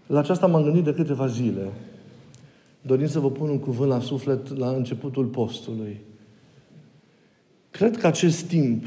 La 0.07 0.19
aceasta 0.19 0.47
m-am 0.47 0.63
gândit 0.63 0.83
de 0.83 0.93
câteva 0.93 1.27
zile. 1.27 1.71
Dorim 2.81 3.07
să 3.07 3.19
vă 3.19 3.31
pun 3.31 3.49
un 3.49 3.59
cuvânt 3.59 3.89
la 3.89 3.99
suflet 3.99 4.57
la 4.57 4.69
începutul 4.69 5.25
postului. 5.25 5.99
Cred 7.71 7.97
că 7.97 8.07
acest 8.07 8.43
timp 8.43 8.85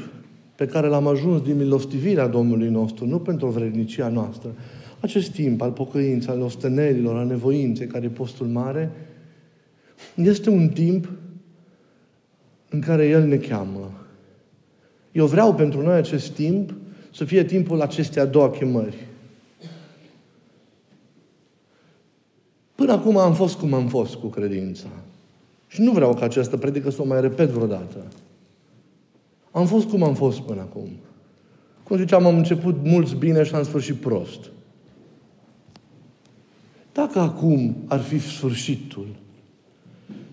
pe 0.55 0.65
care 0.65 0.87
l-am 0.87 1.07
ajuns 1.07 1.41
din 1.41 1.57
milostivirea 1.57 2.27
Domnului 2.27 2.69
nostru, 2.69 3.05
nu 3.05 3.19
pentru 3.19 3.47
o 3.47 3.51
vrednicia 3.51 4.07
noastră, 4.07 4.49
acest 4.99 5.31
timp 5.31 5.61
al 5.61 5.71
pocăinței, 5.71 6.33
al 6.33 6.41
ostenerilor, 6.41 7.15
al 7.15 7.25
nevoinței, 7.25 7.87
care 7.87 8.05
e 8.05 8.09
postul 8.09 8.47
mare, 8.47 8.91
este 10.15 10.49
un 10.49 10.69
timp 10.69 11.09
în 12.69 12.79
care 12.79 13.07
El 13.07 13.27
ne 13.27 13.37
cheamă. 13.37 13.91
Eu 15.11 15.25
vreau 15.25 15.55
pentru 15.55 15.81
noi 15.81 15.95
acest 15.95 16.31
timp 16.31 16.73
să 17.13 17.25
fie 17.25 17.43
timpul 17.43 17.81
acestei 17.81 18.21
a 18.21 18.25
doua 18.25 18.49
chemări. 18.49 19.07
Până 22.75 22.91
acum 22.91 23.17
am 23.17 23.33
fost 23.33 23.57
cum 23.57 23.73
am 23.73 23.87
fost 23.87 24.15
cu 24.15 24.27
credința. 24.27 24.87
Și 25.67 25.81
nu 25.81 25.91
vreau 25.91 26.13
ca 26.13 26.25
această 26.25 26.57
predică 26.57 26.89
să 26.89 27.01
o 27.01 27.05
mai 27.05 27.21
repet 27.21 27.49
vreodată. 27.49 28.05
Am 29.51 29.65
fost 29.65 29.87
cum 29.87 30.03
am 30.03 30.13
fost 30.13 30.39
până 30.39 30.61
acum. 30.61 30.89
Cum 31.83 31.97
ziceam, 31.97 32.25
am 32.25 32.37
început 32.37 32.75
mulți 32.83 33.15
bine 33.15 33.43
și 33.43 33.55
am 33.55 33.63
sfârșit 33.63 33.95
prost. 33.95 34.51
Dacă 36.99 37.19
acum 37.19 37.75
ar 37.87 37.99
fi 37.99 38.19
sfârșitul 38.19 39.07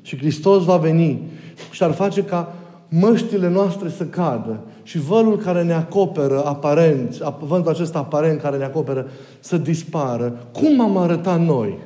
și 0.03 0.17
Hristos 0.17 0.65
va 0.65 0.77
veni 0.77 1.23
și 1.71 1.83
ar 1.83 1.93
face 1.93 2.25
ca 2.25 2.55
măștile 2.89 3.49
noastre 3.49 3.89
să 3.89 4.07
cadă 4.07 4.61
și 4.83 4.99
vălul 4.99 5.39
care 5.39 5.63
ne 5.63 5.73
acoperă 5.73 6.45
aparent, 6.45 7.19
vântul 7.19 7.71
acesta 7.71 7.99
aparent 7.99 8.41
care 8.41 8.57
ne 8.57 8.65
acoperă 8.65 9.11
să 9.41 9.57
dispară, 9.57 10.47
cum 10.53 10.81
am 10.81 10.97
arătat 10.97 11.41
noi? 11.41 11.79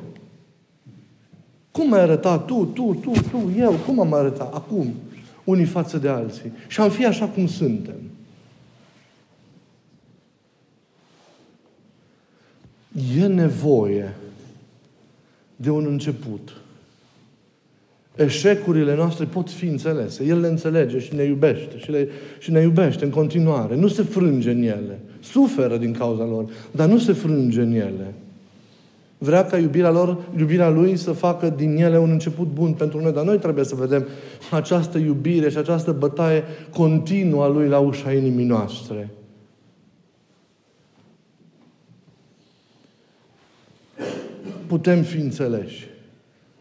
Cum 1.70 1.92
ai 1.92 2.00
arătat 2.00 2.44
tu, 2.44 2.64
tu, 2.64 2.98
tu, 3.02 3.10
tu, 3.30 3.52
eu? 3.58 3.72
Cum 3.86 4.00
am 4.00 4.12
arătat 4.12 4.54
acum? 4.54 4.94
Unii 5.44 5.64
față 5.64 5.98
de 5.98 6.08
alții. 6.08 6.52
Și 6.66 6.80
am 6.80 6.90
fi 6.90 7.06
așa 7.06 7.26
cum 7.26 7.46
suntem. 7.46 7.94
E 13.16 13.26
nevoie 13.26 14.14
de 15.60 15.70
un 15.70 15.86
început. 15.88 16.52
Eșecurile 18.16 18.94
noastre 18.94 19.24
pot 19.24 19.50
fi 19.50 19.66
înțelese. 19.66 20.24
El 20.24 20.40
le 20.40 20.46
înțelege 20.46 20.98
și 20.98 21.14
ne 21.14 21.22
iubește. 21.22 21.78
Și, 21.78 21.90
le, 21.90 22.08
și 22.38 22.50
ne 22.50 22.60
iubește 22.60 23.04
în 23.04 23.10
continuare. 23.10 23.76
Nu 23.76 23.88
se 23.88 24.02
frânge 24.02 24.50
în 24.50 24.62
ele. 24.62 24.98
Suferă 25.20 25.76
din 25.76 25.92
cauza 25.92 26.24
lor, 26.24 26.44
dar 26.70 26.88
nu 26.88 26.98
se 26.98 27.12
frânge 27.12 27.60
în 27.60 27.72
ele. 27.72 28.14
Vrea 29.18 29.46
ca 29.46 29.58
iubirea 29.58 29.90
lor, 29.90 30.18
iubirea 30.38 30.68
lui 30.68 30.96
să 30.96 31.12
facă 31.12 31.54
din 31.56 31.76
ele 31.76 31.98
un 31.98 32.10
început 32.10 32.46
bun 32.54 32.72
pentru 32.72 33.00
noi, 33.00 33.12
dar 33.12 33.24
noi 33.24 33.38
trebuie 33.38 33.64
să 33.64 33.74
vedem 33.74 34.06
această 34.50 34.98
iubire 34.98 35.50
și 35.50 35.56
această 35.56 35.92
bătaie 35.92 36.42
continuă 36.72 37.42
a 37.42 37.48
lui 37.48 37.68
la 37.68 37.78
ușa 37.78 38.12
inimii 38.12 38.44
noastre. 38.44 39.10
Putem 44.70 45.02
fi 45.02 45.16
înțeleși. 45.16 45.88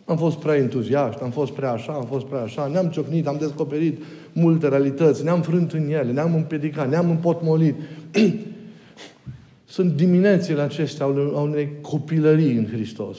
Am 0.06 0.18
fost 0.18 0.38
prea 0.38 0.56
entuziaști, 0.56 1.24
am 1.24 1.32
fost 1.32 1.52
prea 1.52 1.72
așa, 1.72 1.94
am 1.94 2.06
fost 2.06 2.26
prea 2.26 2.42
așa, 2.42 2.68
ne-am 2.68 2.90
ciocnit, 2.90 3.28
am 3.28 3.38
descoperit 3.38 4.04
multe 4.34 4.68
realități, 4.68 5.24
ne-am 5.24 5.42
frânt 5.42 5.72
în 5.72 5.90
ele, 5.90 6.12
ne-am 6.12 6.36
împiedicat, 6.36 6.90
ne-am 6.90 7.10
împotmolit. 7.10 7.76
Sunt 9.76 9.94
diminețile 9.94 10.62
acestea 10.62 11.06
a 11.06 11.40
unei 11.40 11.70
copilării 11.82 12.56
în 12.56 12.68
Hristos. 12.68 13.18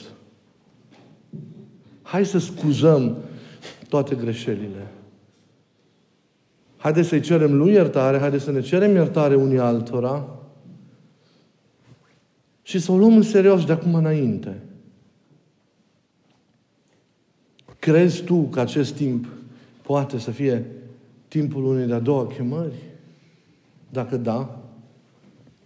Hai 2.03 2.25
să 2.25 2.39
scuzăm 2.39 3.17
toate 3.89 4.15
greșelile. 4.15 4.87
Haideți 6.77 7.09
să-i 7.09 7.21
cerem 7.21 7.57
lui 7.57 7.73
iertare, 7.73 8.19
haideți 8.19 8.45
să 8.45 8.51
ne 8.51 8.61
cerem 8.61 8.95
iertare 8.95 9.35
unii 9.35 9.59
altora 9.59 10.29
și 12.63 12.79
să 12.79 12.93
o 12.93 12.97
luăm 12.97 13.17
în 13.17 13.23
serios 13.23 13.65
de 13.65 13.73
acum 13.73 13.95
înainte. 13.95 14.63
Crezi 17.81 18.23
tu 18.23 18.43
că 18.43 18.61
acest 18.61 18.95
timp 18.95 19.27
poate 19.83 20.19
să 20.19 20.31
fie 20.31 20.65
timpul 21.29 21.65
unei 21.65 21.87
de-a 21.87 21.99
doua 21.99 22.27
chemări? 22.27 22.75
Dacă 23.89 24.17
da, 24.17 24.61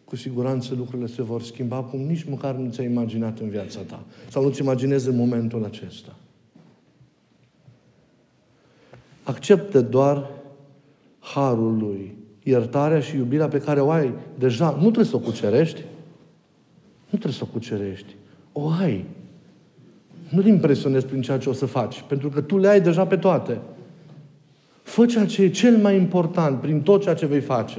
cu 0.05 0.16
siguranță 0.16 0.74
lucrurile 0.74 1.07
se 1.07 1.22
vor 1.22 1.42
schimba 1.42 1.83
cum 1.83 2.00
nici 2.00 2.24
măcar 2.24 2.55
nu 2.55 2.70
ți-ai 2.70 2.87
imaginat 2.87 3.38
în 3.38 3.48
viața 3.48 3.81
ta. 3.81 4.05
Sau 4.29 4.42
nu-ți 4.42 4.61
imaginezi 4.61 5.09
în 5.09 5.16
momentul 5.16 5.64
acesta. 5.64 6.16
Acceptă 9.22 9.81
doar 9.81 10.31
harul 11.18 11.77
lui, 11.77 12.14
iertarea 12.42 13.00
și 13.00 13.16
iubirea 13.16 13.48
pe 13.48 13.59
care 13.59 13.81
o 13.81 13.90
ai 13.90 14.12
deja. 14.38 14.70
Nu 14.70 14.81
trebuie 14.81 15.05
să 15.05 15.16
o 15.16 15.18
cucerești. 15.18 15.81
Nu 17.11 17.18
trebuie 17.18 17.33
să 17.33 17.44
o 17.48 17.53
cucerești. 17.53 18.14
O 18.53 18.68
ai. 18.68 19.05
Nu 20.35 20.42
te 20.42 20.49
impresionezi 20.49 21.07
prin 21.07 21.23
ceea 21.23 21.38
ce 21.38 21.49
o 21.49 21.53
să 21.53 21.66
faci, 21.66 22.05
pentru 22.09 22.29
că 22.29 22.40
tu 22.40 22.59
le 22.59 22.68
ai 22.68 22.81
deja 22.81 23.07
pe 23.07 23.16
toate. 23.16 23.59
Fă 24.83 25.07
ceea 25.07 25.27
ce 25.27 25.42
e 25.42 25.49
cel 25.49 25.77
mai 25.77 25.97
important 25.97 26.61
prin 26.61 26.81
tot 26.81 27.03
ceea 27.03 27.14
ce 27.14 27.27
vei 27.27 27.40
face. 27.40 27.79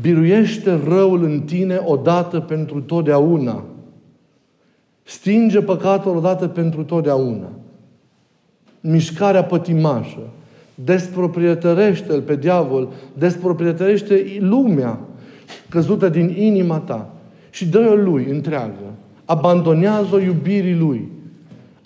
Biruiește 0.00 0.80
răul 0.84 1.24
în 1.24 1.40
tine 1.40 1.82
odată 1.84 2.40
pentru 2.40 2.80
totdeauna. 2.80 3.64
Stinge 5.02 5.60
păcatul 5.60 6.16
odată 6.16 6.48
pentru 6.48 6.84
totdeauna. 6.84 7.50
Mișcarea 8.80 9.44
pătimașă. 9.44 10.28
Desproprietărește-l 10.74 12.22
pe 12.22 12.36
diavol, 12.36 12.88
desproprietărește 13.18 14.36
lumea 14.40 14.98
căzută 15.68 16.08
din 16.08 16.28
inima 16.28 16.78
ta 16.78 17.14
și 17.50 17.66
dă-o 17.66 17.94
lui 17.94 18.24
întreagă. 18.24 18.92
Abandonează-o 19.28 20.18
iubirii 20.18 20.76
lui. 20.76 21.08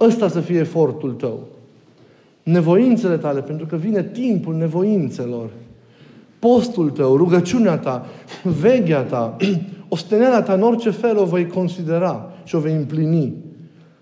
Ăsta 0.01 0.29
să 0.29 0.41
fie 0.41 0.59
efortul 0.59 1.11
tău. 1.11 1.39
Nevoințele 2.43 3.17
tale, 3.17 3.41
pentru 3.41 3.67
că 3.67 3.77
vine 3.77 4.03
timpul 4.03 4.55
nevoințelor. 4.55 5.51
Postul 6.39 6.91
tău, 6.91 7.17
rugăciunea 7.17 7.79
ta, 7.79 8.07
veghea 8.61 9.01
ta, 9.03 9.37
osteneala 9.89 10.43
ta, 10.43 10.53
în 10.53 10.63
orice 10.63 10.91
fel 10.91 11.19
o 11.19 11.25
vei 11.25 11.47
considera 11.47 12.33
și 12.45 12.55
o 12.55 12.59
vei 12.59 12.75
împlini. 12.75 13.35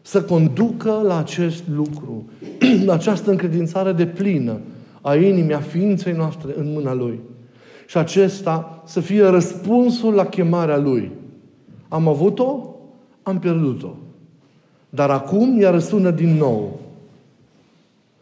Să 0.02 0.22
conducă 0.22 1.02
la 1.06 1.18
acest 1.18 1.62
lucru, 1.74 2.24
la 2.86 2.92
această 2.92 3.30
încredințare 3.30 3.92
de 3.92 4.06
plină 4.06 4.60
a 5.00 5.14
inimii, 5.14 5.54
a 5.54 5.60
ființei 5.60 6.12
noastre 6.12 6.54
în 6.56 6.72
mâna 6.72 6.94
Lui. 6.94 7.20
Și 7.86 7.96
acesta 7.96 8.82
să 8.86 9.00
fie 9.00 9.26
răspunsul 9.26 10.14
la 10.14 10.24
chemarea 10.26 10.78
Lui. 10.78 11.10
Am 11.88 12.08
avut-o? 12.08 12.69
Am 13.30 13.38
pierdut-o. 13.38 13.96
Dar 14.88 15.10
acum 15.10 15.60
ea 15.60 15.70
răsună 15.70 16.10
din 16.10 16.36
nou. 16.36 16.80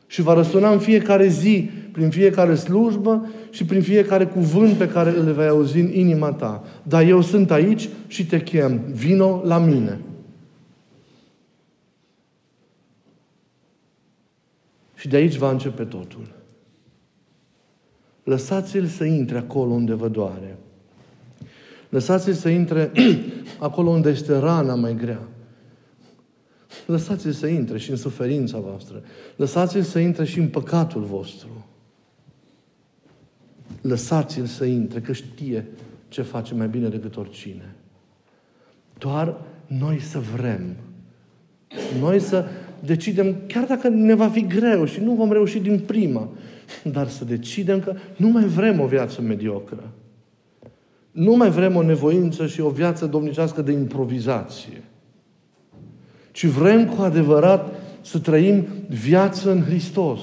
Și 0.07 0.23
va 0.23 0.35
răsuna 0.35 0.73
în 0.73 0.79
fiecare 0.79 1.29
zi, 1.29 1.71
prin 1.93 2.11
fiecare 2.11 2.55
slujbă 2.55 3.27
și 3.51 3.65
prin 3.65 3.83
fiecare 3.83 4.27
cuvânt 4.27 4.77
pe 4.77 4.89
care 4.89 5.11
îl 5.11 5.33
vei 5.33 5.49
auzi 5.49 5.79
în 5.79 5.93
inima 5.93 6.33
ta. 6.33 6.65
Dar 6.83 7.03
eu 7.03 7.21
sunt 7.21 7.51
aici 7.51 7.89
și 8.07 8.27
te 8.27 8.43
chem. 8.43 8.81
Vino 8.93 9.41
la 9.45 9.59
mine. 9.59 10.01
Și 14.95 15.09
de 15.09 15.17
aici 15.17 15.37
va 15.37 15.51
începe 15.51 15.85
totul. 15.85 16.35
Lăsați-l 18.25 18.87
să 18.87 19.05
intre 19.05 19.39
acolo 19.39 19.73
unde 19.73 19.95
vă 19.95 20.09
doare. 20.09 20.59
Lăsați-l 21.89 22.33
să 22.33 22.49
intre 22.49 22.93
acolo 23.59 23.91
unde 23.91 24.11
este 24.11 24.39
rana 24.39 24.75
mai 24.75 24.95
grea. 24.95 25.21
Lăsați-l 26.87 27.33
să 27.33 27.47
intre 27.47 27.79
și 27.79 27.91
în 27.91 27.97
suferința 27.97 28.59
voastră. 28.59 29.03
Lăsați-l 29.37 29.83
să 29.83 29.99
intre 29.99 30.25
și 30.25 30.39
în 30.39 30.49
păcatul 30.49 31.03
vostru. 31.03 31.67
Lăsați-l 33.81 34.45
să 34.45 34.65
intre, 34.65 35.01
că 35.01 35.13
știe 35.13 35.67
ce 36.09 36.23
face 36.23 36.55
mai 36.55 36.69
bine 36.69 36.89
decât 36.89 37.17
oricine. 37.17 37.75
Doar 38.99 39.41
noi 39.67 40.01
să 40.01 40.19
vrem. 40.19 40.77
Noi 42.01 42.21
să 42.21 42.45
decidem, 42.81 43.37
chiar 43.47 43.65
dacă 43.65 43.89
ne 43.89 44.15
va 44.15 44.29
fi 44.29 44.47
greu 44.47 44.85
și 44.85 45.01
nu 45.01 45.15
vom 45.15 45.33
reuși 45.33 45.59
din 45.59 45.79
prima, 45.79 46.29
dar 46.83 47.09
să 47.09 47.25
decidem 47.25 47.81
că 47.81 47.95
nu 48.17 48.29
mai 48.29 48.45
vrem 48.45 48.81
o 48.81 48.87
viață 48.87 49.21
mediocră. 49.21 49.93
Nu 51.19 51.37
mai 51.37 51.51
vrem 51.51 51.77
o 51.77 51.83
nevoință 51.83 52.47
și 52.47 52.61
o 52.61 52.71
viață 52.71 53.07
domnicească 53.07 53.63
de 53.63 53.73
improvizație. 53.73 54.83
Ci 56.33 56.47
vrem 56.47 56.89
cu 56.89 57.03
adevărat 57.03 57.75
să 58.01 58.19
trăim 58.19 58.67
viață 58.89 59.51
în 59.51 59.63
Hristos. 59.63 60.21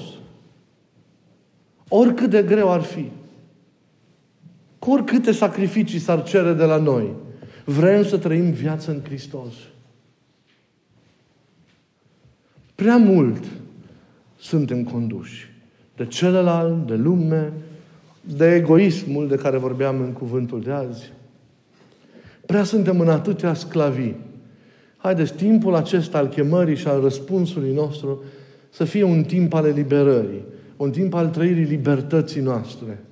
Oricât 1.88 2.30
de 2.30 2.42
greu 2.42 2.72
ar 2.72 2.80
fi. 2.80 3.10
Cu 4.78 4.90
oricâte 4.90 5.32
sacrificii 5.32 5.98
s-ar 5.98 6.22
cere 6.22 6.52
de 6.52 6.64
la 6.64 6.76
noi. 6.76 7.10
Vrem 7.64 8.04
să 8.04 8.18
trăim 8.18 8.50
viață 8.50 8.90
în 8.90 9.00
Hristos. 9.02 9.54
Prea 12.74 12.96
mult 12.96 13.44
suntem 14.38 14.84
conduși 14.84 15.52
de 15.96 16.06
celălalt, 16.06 16.86
de 16.86 16.94
lume, 16.94 17.52
de 18.26 18.54
egoismul 18.54 19.28
de 19.28 19.36
care 19.36 19.56
vorbeam 19.56 20.00
în 20.00 20.12
cuvântul 20.12 20.60
de 20.60 20.70
azi. 20.70 21.12
Prea 22.46 22.64
suntem 22.64 23.00
în 23.00 23.08
atâtea 23.08 23.54
sclavii. 23.54 24.16
Haideți, 24.96 25.34
timpul 25.34 25.74
acesta 25.74 26.18
al 26.18 26.28
chemării 26.28 26.76
și 26.76 26.88
al 26.88 27.00
răspunsului 27.00 27.72
nostru 27.72 28.22
să 28.70 28.84
fie 28.84 29.02
un 29.02 29.22
timp 29.22 29.52
al 29.54 29.66
eliberării, 29.66 30.44
un 30.76 30.90
timp 30.90 31.14
al 31.14 31.28
trăirii 31.28 31.64
libertății 31.64 32.40
noastre, 32.40 33.04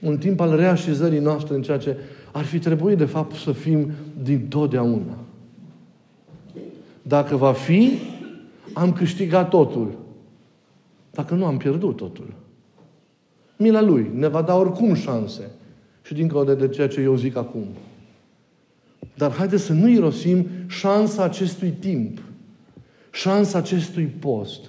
un 0.00 0.18
timp 0.18 0.40
al 0.40 0.56
reașezării 0.56 1.18
noastre 1.18 1.54
în 1.54 1.62
ceea 1.62 1.78
ce 1.78 1.96
ar 2.32 2.44
fi 2.44 2.58
trebuit, 2.58 2.98
de 2.98 3.04
fapt, 3.04 3.34
să 3.34 3.52
fim 3.52 3.90
din 4.22 4.46
totdeauna. 4.48 5.18
Dacă 7.02 7.36
va 7.36 7.52
fi, 7.52 7.98
am 8.72 8.92
câștigat 8.92 9.48
totul. 9.48 9.98
Dacă 11.10 11.34
nu, 11.34 11.44
am 11.44 11.56
pierdut 11.56 11.96
totul. 11.96 12.34
Mila 13.56 13.80
Lui 13.80 14.10
ne 14.14 14.28
va 14.28 14.42
da 14.42 14.56
oricum 14.56 14.94
șanse. 14.94 15.50
Și 16.02 16.14
dincolo 16.14 16.54
de 16.54 16.68
ceea 16.68 16.88
ce 16.88 17.00
eu 17.00 17.16
zic 17.16 17.36
acum. 17.36 17.66
Dar 19.14 19.32
haideți 19.32 19.62
să 19.62 19.72
nu 19.72 19.88
irosim 19.88 20.46
șansa 20.66 21.24
acestui 21.24 21.70
timp. 21.70 22.22
Șansa 23.10 23.58
acestui 23.58 24.04
post. 24.04 24.60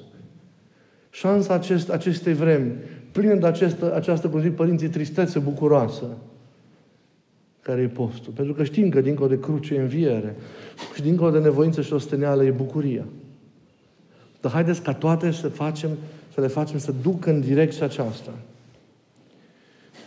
Șansa 1.09 1.53
acest, 1.53 1.89
acestei 1.89 2.33
vremi. 2.33 2.71
Plină 3.11 3.35
de 3.35 3.45
această, 3.45 3.95
această, 3.95 4.27
cum 4.29 4.41
zic 4.41 4.55
părinții, 4.55 4.89
tristețe 4.89 5.39
bucuroasă. 5.39 6.05
Care 7.61 7.81
e 7.81 7.87
postul. 7.87 8.33
Pentru 8.33 8.53
că 8.53 8.63
știm 8.63 8.89
că 8.89 9.01
dincolo 9.01 9.29
de 9.29 9.39
cruce 9.39 9.73
e 9.73 9.79
înviere. 9.79 10.35
Și 10.95 11.01
dincolo 11.01 11.31
de 11.31 11.39
nevoință 11.39 11.81
și 11.81 11.93
osteneală 11.93 12.43
e 12.43 12.51
bucuria. 12.51 13.05
Dar 14.41 14.51
haideți 14.51 14.81
ca 14.81 14.93
toate 14.93 15.31
să 15.31 15.47
facem, 15.47 15.89
să 16.33 16.41
le 16.41 16.47
facem 16.47 16.77
să 16.77 16.93
ducă 17.01 17.29
în 17.29 17.39
direcția 17.39 17.85
aceasta 17.85 18.31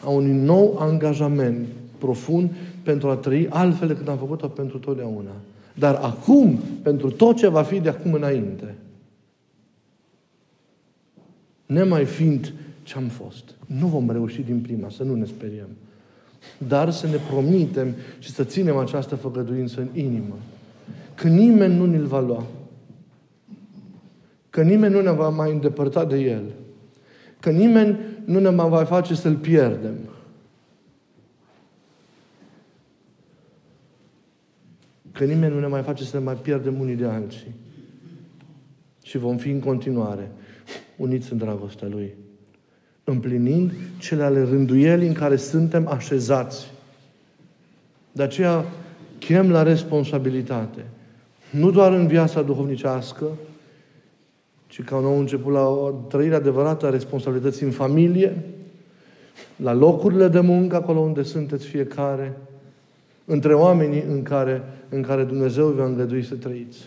a 0.05 0.09
unui 0.09 0.33
nou 0.33 0.79
angajament 0.79 1.67
profund 1.99 2.51
pentru 2.83 3.09
a 3.09 3.17
trăi 3.17 3.49
altfel 3.49 3.89
decât 3.89 4.09
am 4.09 4.17
făcut-o 4.17 4.49
pentru 4.49 4.79
totdeauna. 4.79 5.31
Dar 5.75 5.95
acum, 5.95 6.59
pentru 6.83 7.11
tot 7.11 7.37
ce 7.37 7.49
va 7.49 7.63
fi 7.63 7.81
de 7.81 7.89
acum 7.89 8.13
înainte, 8.13 8.75
nemai 11.67 12.05
fiind 12.05 12.53
ce 12.83 12.97
am 12.97 13.07
fost. 13.07 13.45
Nu 13.67 13.87
vom 13.87 14.11
reuși 14.11 14.43
din 14.43 14.61
prima, 14.61 14.91
să 14.91 15.03
nu 15.03 15.15
ne 15.15 15.25
speriem. 15.25 15.69
dar 16.59 16.91
să 16.91 17.07
ne 17.07 17.17
promitem 17.31 17.95
și 18.19 18.31
să 18.31 18.45
ținem 18.45 18.77
această 18.77 19.15
făgăduință 19.15 19.81
în 19.81 19.89
inimă. 19.93 20.35
Că 21.15 21.29
nimeni 21.29 21.75
nu 21.75 21.87
ne-l 21.87 22.07
va 22.07 22.21
lua. 22.21 22.47
Că 24.51 24.63
nimeni 24.63 24.95
nu 24.95 25.01
ne 25.01 25.11
va 25.11 25.29
mai 25.29 25.53
îndepărta 25.53 26.05
de 26.05 26.19
El. 26.19 26.43
Că 27.41 27.51
nimeni 27.51 27.99
nu 28.31 28.39
ne 28.39 28.49
mai 28.49 28.69
va 28.69 28.85
face 28.85 29.15
să-L 29.15 29.37
pierdem. 29.37 29.95
Că 35.13 35.25
nimeni 35.25 35.55
nu 35.55 35.61
ne 35.61 35.67
mai 35.67 35.83
face 35.83 36.05
să 36.05 36.19
ne 36.19 36.25
mai 36.25 36.35
pierdem 36.35 36.81
unii 36.81 36.95
de 36.95 37.05
alții. 37.05 37.55
Și 39.03 39.19
vom 39.19 39.37
fi 39.37 39.51
în 39.51 39.61
continuare 39.61 40.31
uniți 40.97 41.33
în 41.33 41.39
dragostea 41.39 41.89
Lui. 41.89 42.15
Împlinind 43.05 43.73
cele 43.99 44.23
ale 44.23 44.43
rânduielii 44.43 45.09
în 45.09 45.15
care 45.15 45.37
suntem 45.37 45.89
așezați. 45.89 46.71
De 48.13 48.23
aceea 48.23 48.65
chem 49.19 49.51
la 49.51 49.63
responsabilitate. 49.63 50.85
Nu 51.51 51.71
doar 51.71 51.93
în 51.93 52.07
viața 52.07 52.43
duhovnicească, 52.43 53.27
ci 54.71 54.83
ca 54.83 54.97
un 54.97 55.03
nou 55.03 55.19
început 55.19 55.53
la 55.53 55.69
o 55.69 55.91
trăire 56.09 56.35
adevărată 56.35 56.87
a 56.87 56.91
responsabilității 56.91 57.67
în 57.67 57.73
familie, 57.73 58.37
la 59.57 59.73
locurile 59.73 60.29
de 60.29 60.41
muncă, 60.41 60.77
acolo 60.77 60.99
unde 60.99 61.23
sunteți 61.23 61.67
fiecare, 61.67 62.37
între 63.25 63.55
oamenii 63.55 64.05
în 64.09 64.23
care, 64.23 64.63
în 64.89 65.03
care 65.03 65.25
Dumnezeu 65.25 65.67
vi-a 65.67 65.85
îngăduit 65.85 66.27
să 66.27 66.35
trăiți. 66.35 66.79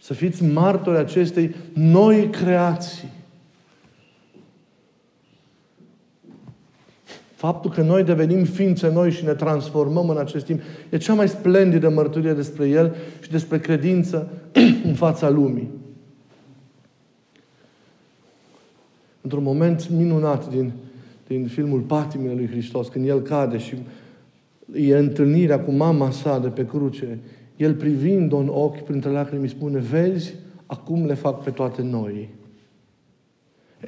Să 0.00 0.14
fiți 0.14 0.44
martori 0.44 0.98
acestei 0.98 1.54
noi 1.72 2.30
creații. 2.30 3.10
Faptul 7.34 7.70
că 7.70 7.82
noi 7.82 8.04
devenim 8.04 8.44
ființe 8.44 8.90
noi 8.92 9.10
și 9.10 9.24
ne 9.24 9.34
transformăm 9.34 10.08
în 10.08 10.18
acest 10.18 10.44
timp 10.44 10.60
e 10.90 10.96
cea 10.96 11.14
mai 11.14 11.28
splendidă 11.28 11.88
mărturie 11.88 12.32
despre 12.32 12.68
El 12.68 12.94
și 13.20 13.30
despre 13.30 13.58
credință 13.58 14.28
în 14.88 14.94
fața 14.94 15.28
lumii. 15.28 15.84
Într-un 19.26 19.44
moment 19.44 19.90
minunat 19.90 20.48
din, 20.48 20.72
din 21.26 21.46
filmul 21.46 21.80
Patimile 21.80 22.34
lui 22.34 22.46
Hristos, 22.46 22.88
când 22.88 23.08
El 23.08 23.20
cade 23.20 23.58
și 23.58 23.74
e 24.74 24.96
întâlnirea 24.96 25.60
cu 25.60 25.70
mama 25.70 26.10
sa 26.10 26.38
de 26.38 26.48
pe 26.48 26.66
cruce, 26.66 27.18
El 27.56 27.74
privind-o 27.74 28.36
în 28.36 28.48
ochi, 28.48 28.80
printre 28.80 29.10
lacrimi, 29.10 29.42
îi 29.42 29.48
spune, 29.48 29.78
vezi, 29.78 30.34
acum 30.66 31.06
le 31.06 31.14
fac 31.14 31.42
pe 31.42 31.50
toate 31.50 31.82
noi. 31.82 32.28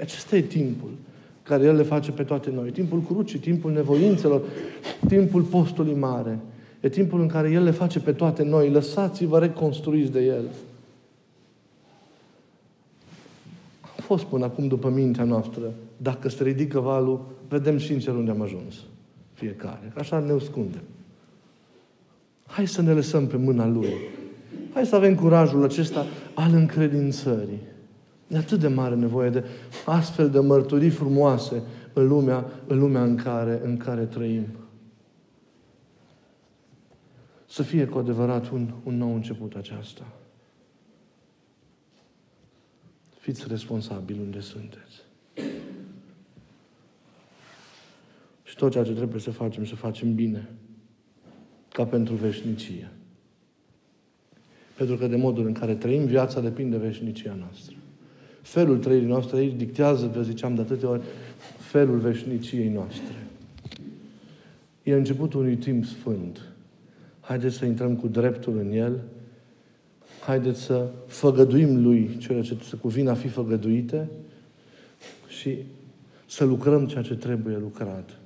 Acesta 0.00 0.36
e 0.36 0.40
timpul 0.40 0.90
care 1.42 1.64
El 1.64 1.76
le 1.76 1.82
face 1.82 2.10
pe 2.10 2.22
toate 2.22 2.50
noi. 2.50 2.70
Timpul 2.70 3.02
crucii, 3.02 3.38
timpul 3.38 3.72
nevoințelor, 3.72 4.42
timpul 5.08 5.42
postului 5.42 5.94
mare. 5.94 6.38
E 6.80 6.88
timpul 6.88 7.20
în 7.20 7.28
care 7.28 7.50
El 7.50 7.62
le 7.62 7.70
face 7.70 8.00
pe 8.00 8.12
toate 8.12 8.42
noi. 8.42 8.70
Lăsați-vă 8.70 9.38
reconstruiți 9.38 10.12
de 10.12 10.20
El. 10.20 10.44
A 13.96 13.97
fost 14.08 14.24
până 14.24 14.44
acum 14.44 14.68
după 14.68 14.88
mintea 14.88 15.24
noastră. 15.24 15.72
Dacă 15.96 16.28
se 16.28 16.42
ridică 16.42 16.80
valul, 16.80 17.26
vedem 17.48 17.78
sincer 17.78 18.14
unde 18.14 18.30
am 18.30 18.40
ajuns. 18.40 18.74
Fiecare. 19.32 19.92
Așa 19.96 20.18
ne 20.18 20.32
ascundem. 20.32 20.82
Hai 22.46 22.66
să 22.66 22.82
ne 22.82 22.92
lăsăm 22.92 23.26
pe 23.26 23.36
mâna 23.36 23.66
Lui. 23.66 23.92
Hai 24.72 24.86
să 24.86 24.96
avem 24.96 25.14
curajul 25.14 25.64
acesta 25.64 26.06
al 26.34 26.54
încredințării. 26.54 27.60
E 28.28 28.36
atât 28.36 28.60
de 28.60 28.68
mare 28.68 28.94
nevoie 28.94 29.30
de 29.30 29.44
astfel 29.84 30.30
de 30.30 30.38
mărturii 30.38 30.90
frumoase 30.90 31.62
în 31.92 32.08
lumea, 32.08 32.44
în, 32.66 32.78
lumea 32.78 33.02
în, 33.02 33.16
care, 33.16 33.60
în 33.64 33.76
care 33.76 34.04
trăim. 34.04 34.46
Să 37.46 37.62
fie 37.62 37.86
cu 37.86 37.98
adevărat 37.98 38.50
un, 38.50 38.70
un 38.84 38.96
nou 38.96 39.14
început 39.14 39.54
aceasta. 39.54 40.02
Fiți 43.28 43.48
responsabili 43.48 44.20
unde 44.20 44.40
sunteți. 44.40 45.02
Și 48.42 48.56
tot 48.56 48.70
ceea 48.70 48.84
ce 48.84 48.92
trebuie 48.92 49.20
să 49.20 49.30
facem, 49.30 49.64
să 49.64 49.74
facem 49.74 50.14
bine. 50.14 50.48
Ca 51.72 51.84
pentru 51.84 52.14
veșnicie. 52.14 52.90
Pentru 54.76 54.96
că 54.96 55.06
de 55.06 55.16
modul 55.16 55.46
în 55.46 55.52
care 55.52 55.74
trăim 55.74 56.04
viața 56.04 56.40
depinde 56.40 56.76
de 56.76 56.86
veșnicia 56.86 57.34
noastră. 57.34 57.76
Felul 58.42 58.78
trăirii 58.78 59.06
noastre 59.06 59.38
aici 59.38 59.56
dictează, 59.56 60.06
vă 60.06 60.22
ziceam 60.22 60.54
de 60.54 60.60
atâtea 60.60 60.88
ori, 60.88 61.02
felul 61.58 61.98
veșniciei 61.98 62.68
noastre. 62.68 63.26
E 64.82 64.92
începutul 64.92 65.40
unui 65.40 65.56
timp 65.56 65.84
sfânt. 65.84 66.40
Haideți 67.20 67.56
să 67.56 67.64
intrăm 67.64 67.96
cu 67.96 68.06
dreptul 68.06 68.58
în 68.58 68.72
el. 68.72 69.00
Haideți 70.28 70.60
să 70.60 70.86
făgăduim 71.06 71.82
Lui 71.82 72.16
cele 72.18 72.40
ce 72.40 72.56
se 72.68 72.76
cuvine 72.76 73.10
a 73.10 73.14
fi 73.14 73.28
făgăduite 73.28 74.08
și 75.28 75.56
să 76.26 76.44
lucrăm 76.44 76.86
ceea 76.86 77.02
ce 77.02 77.14
trebuie 77.14 77.56
lucrat. 77.56 78.18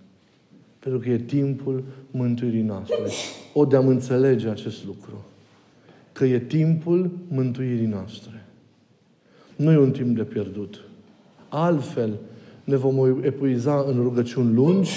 Pentru 0.78 1.00
că 1.00 1.08
e 1.08 1.18
timpul 1.18 1.84
mântuirii 2.10 2.62
noastre. 2.62 2.96
O 3.52 3.64
de 3.64 3.76
am 3.76 3.88
înțelege 3.88 4.48
acest 4.48 4.84
lucru. 4.84 5.24
Că 6.12 6.24
e 6.24 6.38
timpul 6.38 7.10
mântuirii 7.28 7.86
noastre. 7.86 8.44
Nu 9.56 9.72
e 9.72 9.76
un 9.76 9.90
timp 9.90 10.16
de 10.16 10.22
pierdut. 10.22 10.80
Altfel 11.48 12.18
ne 12.64 12.76
vom 12.76 13.24
epuiza 13.24 13.84
în 13.88 14.02
rugăciuni 14.02 14.54
lungi, 14.54 14.92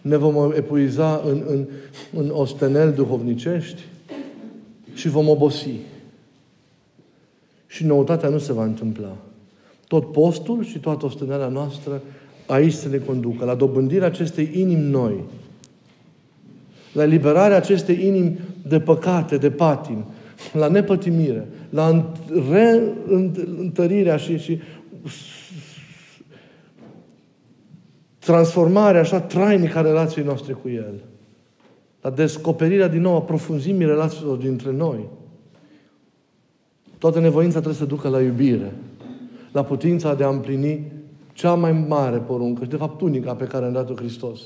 ne 0.00 0.16
vom 0.16 0.52
epuiza 0.52 1.22
în, 1.26 1.42
în, 1.46 1.66
în 2.12 2.30
ostenel 2.32 2.92
duhovnicești 2.92 3.82
și 4.94 5.08
vom 5.08 5.28
obosi. 5.28 5.88
Și 7.70 7.86
noutatea 7.86 8.28
nu 8.28 8.38
se 8.38 8.52
va 8.52 8.64
întâmpla. 8.64 9.16
Tot 9.86 10.12
postul 10.12 10.64
și 10.64 10.78
toată 10.78 11.06
ostenelea 11.06 11.48
noastră 11.48 12.02
aici 12.46 12.72
să 12.72 12.88
ne 12.88 12.98
conducă, 12.98 13.44
la 13.44 13.54
dobândirea 13.54 14.06
acestei 14.06 14.50
inimi 14.54 14.90
noi, 14.90 15.24
la 16.92 17.02
eliberarea 17.02 17.56
acestei 17.56 18.06
inimi 18.06 18.38
de 18.68 18.80
păcate, 18.80 19.36
de 19.36 19.50
patim, 19.50 20.04
la 20.52 20.68
nepătimire, 20.68 21.48
la 21.68 22.12
reîntărirea 22.50 24.16
și, 24.16 24.38
și 24.38 24.60
transformarea 28.18 29.00
așa 29.00 29.20
trainică 29.20 29.78
a 29.78 29.82
relației 29.82 30.24
noastre 30.24 30.52
cu 30.52 30.68
El. 30.68 30.94
La 32.00 32.10
descoperirea 32.10 32.88
din 32.88 33.00
nou 33.00 33.16
a 33.16 33.22
profunzimii 33.22 33.86
relațiilor 33.86 34.36
dintre 34.36 34.72
noi. 34.72 35.08
Toată 37.00 37.20
nevoința 37.20 37.58
trebuie 37.58 37.74
să 37.74 37.84
ducă 37.84 38.08
la 38.08 38.20
iubire, 38.20 38.72
la 39.52 39.64
putința 39.64 40.14
de 40.14 40.24
a 40.24 40.28
împlini 40.28 40.92
cea 41.32 41.54
mai 41.54 41.72
mare 41.88 42.16
poruncă 42.16 42.64
și 42.64 42.70
de 42.70 42.76
fapt 42.76 43.00
unica 43.00 43.34
pe 43.34 43.44
care 43.44 43.64
a 43.64 43.70
dat-o 43.70 43.94
Hristos. 43.94 44.40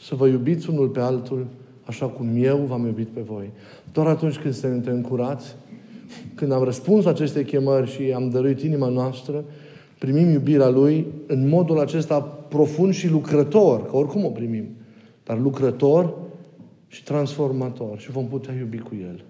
Să 0.00 0.14
vă 0.14 0.26
iubiți 0.26 0.70
unul 0.70 0.88
pe 0.88 1.00
altul 1.00 1.46
așa 1.84 2.06
cum 2.06 2.28
eu 2.36 2.56
v-am 2.56 2.86
iubit 2.86 3.08
pe 3.08 3.20
voi. 3.20 3.50
Doar 3.92 4.06
atunci 4.06 4.38
când 4.38 4.54
suntem 4.54 5.00
curați, 5.00 5.56
când 6.34 6.52
am 6.52 6.62
răspuns 6.62 7.04
aceste 7.04 7.44
chemări 7.44 7.90
și 7.90 8.12
am 8.14 8.30
dăruit 8.30 8.60
inima 8.60 8.88
noastră, 8.88 9.44
primim 9.98 10.28
iubirea 10.28 10.68
Lui 10.68 11.06
în 11.26 11.48
modul 11.48 11.78
acesta 11.78 12.20
profund 12.48 12.92
și 12.92 13.08
lucrător, 13.08 13.86
că 13.86 13.96
oricum 13.96 14.24
o 14.24 14.28
primim, 14.28 14.64
dar 15.24 15.38
lucrător 15.40 16.14
și 16.88 17.04
transformator 17.04 17.98
și 17.98 18.10
vom 18.10 18.26
putea 18.26 18.54
iubi 18.54 18.78
cu 18.78 18.96
El, 19.00 19.24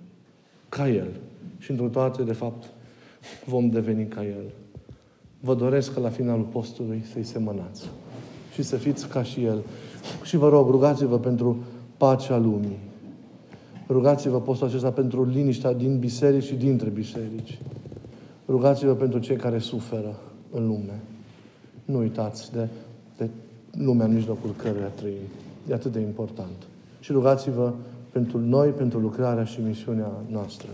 ca 0.69 0.89
El. 0.89 1.11
Și 1.59 1.71
într 1.71 1.85
toate, 1.85 2.23
de 2.23 2.33
fapt, 2.33 2.65
vom 3.45 3.71
deveni 3.71 4.07
ca 4.07 4.25
El. 4.25 4.45
Vă 5.41 5.55
doresc 5.55 5.95
că 5.95 6.01
la 6.01 6.09
finalul 6.09 6.45
postului 6.45 7.05
să-i 7.13 7.25
semănați 7.25 7.89
și 8.53 8.63
să 8.63 8.77
fiți 8.77 9.09
ca 9.09 9.23
și 9.23 9.45
El. 9.45 9.63
Și 10.23 10.37
vă 10.37 10.49
rog, 10.49 10.71
rugați-vă 10.71 11.19
pentru 11.19 11.57
pacea 11.97 12.37
lumii. 12.37 12.79
Rugați-vă 13.89 14.41
postul 14.41 14.67
acesta 14.67 14.91
pentru 14.91 15.25
liniștea 15.25 15.73
din 15.73 15.99
biserici 15.99 16.45
și 16.45 16.55
dintre 16.55 16.89
biserici. 16.89 17.59
Rugați-vă 18.49 18.93
pentru 18.93 19.19
cei 19.19 19.37
care 19.37 19.59
suferă 19.59 20.21
în 20.51 20.67
lume. 20.67 21.01
Nu 21.85 21.99
uitați 21.99 22.53
de, 22.53 22.69
de 23.17 23.29
lumea 23.71 24.07
în 24.07 24.15
mijlocul 24.15 24.55
căreia 24.57 24.87
trăim. 24.87 25.29
E 25.71 25.75
atât 25.75 25.93
de 25.93 26.01
important. 26.01 26.67
Și 27.01 27.13
rugați-vă 27.13 27.73
pentru 28.11 28.39
noi, 28.39 28.69
pentru 28.69 28.99
lucrarea 28.99 29.45
și 29.45 29.61
misiunea 29.61 30.11
noastră. 30.31 30.69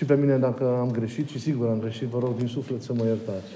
Și 0.00 0.06
pe 0.06 0.16
mine, 0.16 0.38
dacă 0.38 0.76
am 0.78 0.90
greșit, 0.90 1.28
și 1.28 1.38
sigur 1.38 1.68
am 1.68 1.80
greșit, 1.80 2.06
vă 2.06 2.18
rog 2.18 2.36
din 2.36 2.46
suflet 2.46 2.82
să 2.82 2.94
mă 2.94 3.04
iertați. 3.04 3.50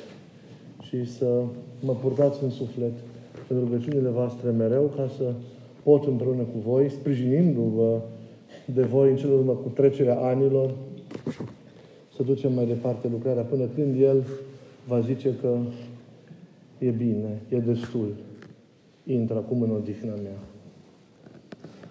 Și 0.82 1.10
să 1.16 1.42
mă 1.80 1.92
purtați 1.92 2.42
în 2.42 2.50
suflet 2.50 2.92
în 3.48 3.58
rugăciunile 3.58 4.08
voastre 4.08 4.50
mereu, 4.50 4.92
ca 4.96 5.10
să 5.16 5.32
pot 5.82 6.06
împreună 6.06 6.42
cu 6.42 6.58
voi, 6.58 6.90
sprijinindu-vă 6.90 8.00
de 8.74 8.82
voi 8.82 9.10
în 9.10 9.16
cele 9.16 9.32
urmă 9.32 9.52
cu 9.52 9.68
trecerea 9.68 10.18
anilor, 10.18 10.74
să 12.16 12.22
ducem 12.22 12.52
mai 12.52 12.66
departe 12.66 13.08
lucrarea 13.08 13.42
până 13.42 13.64
când 13.74 14.00
El 14.02 14.24
va 14.88 15.00
zice 15.00 15.34
că 15.40 15.56
e 16.78 16.90
bine, 16.90 17.42
e 17.48 17.58
destul. 17.58 18.08
intră 19.04 19.36
acum 19.36 19.62
în 19.62 19.70
odihna 19.70 20.14
mea. 20.14 20.53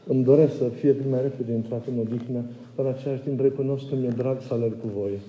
Îmi 0.08 0.24
doresc 0.24 0.58
să 0.58 0.64
fie 0.64 0.96
cât 0.96 1.10
mai 1.10 1.22
repede 1.22 1.54
intrat 1.54 1.88
în 1.88 2.00
odihnă, 2.00 2.44
dar 2.76 2.86
același 2.86 3.22
timp 3.22 3.40
recunosc 3.40 3.90
că 3.90 3.96
mi-e 3.96 4.10
drag 4.10 4.42
să 4.42 4.54
alerg 4.54 4.82
cu 4.82 4.88
voi. 4.88 5.20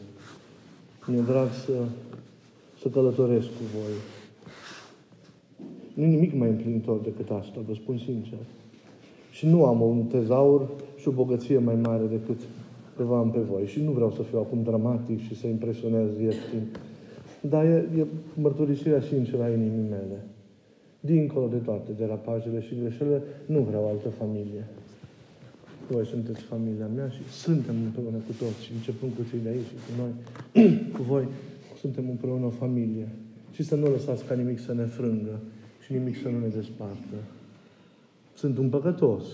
Mi-e 1.06 1.20
drag 1.20 1.48
să, 1.64 1.72
să 2.80 2.88
călătoresc 2.88 3.46
cu 3.46 3.62
voi. 3.74 3.94
Nu 5.94 6.04
nimic 6.04 6.34
mai 6.34 6.48
împlinitor 6.48 6.98
decât 6.98 7.30
asta, 7.30 7.60
vă 7.66 7.74
spun 7.74 7.98
sincer. 7.98 8.38
Și 9.30 9.46
nu 9.46 9.64
am 9.64 9.80
un 9.80 10.04
tezaur 10.04 10.68
și 10.96 11.08
o 11.08 11.10
bogăție 11.10 11.58
mai 11.58 11.74
mare 11.74 12.04
decât 12.04 12.40
că 12.96 13.02
vă 13.02 13.16
am 13.16 13.30
pe 13.30 13.38
voi. 13.38 13.66
Și 13.66 13.82
nu 13.82 13.90
vreau 13.90 14.10
să 14.10 14.22
fiu 14.22 14.38
acum 14.38 14.62
dramatic 14.62 15.20
și 15.20 15.36
să 15.36 15.46
impresionez 15.46 16.18
ieftin. 16.20 16.62
Dar 17.40 17.64
e, 17.64 17.88
e 17.98 18.06
mărturisirea 18.34 19.00
sinceră 19.00 19.42
a 19.42 19.48
inimii 19.48 19.88
mele. 19.90 20.24
Dincolo 21.04 21.46
de 21.48 21.56
toate 21.56 21.92
derapajele 21.92 22.60
și 22.60 22.74
greșelile, 22.80 23.22
nu 23.46 23.60
vreau 23.60 23.88
altă 23.88 24.08
familie. 24.08 24.66
Voi 25.90 26.06
sunteți 26.06 26.40
familia 26.40 26.86
mea 26.94 27.08
și 27.08 27.22
suntem 27.30 27.74
împreună 27.84 28.16
cu 28.16 28.32
toți, 28.38 28.72
începând 28.74 29.12
cu 29.16 29.22
cei 29.30 29.38
de 29.42 29.48
aici 29.48 29.66
și 29.66 29.74
cu 29.84 29.92
noi, 30.00 30.12
cu 30.94 31.02
voi, 31.02 31.28
suntem 31.80 32.08
împreună 32.08 32.44
o 32.44 32.50
familie. 32.50 33.08
Și 33.52 33.62
să 33.62 33.74
nu 33.76 33.90
lăsați 33.90 34.24
ca 34.24 34.34
nimic 34.34 34.58
să 34.58 34.74
ne 34.74 34.84
frângă 34.84 35.40
și 35.84 35.92
nimic 35.92 36.16
să 36.22 36.28
nu 36.28 36.38
ne 36.38 36.48
despartă. 36.48 37.16
Sunt 38.34 38.58
un 38.58 38.68
păcătos. 38.68 39.24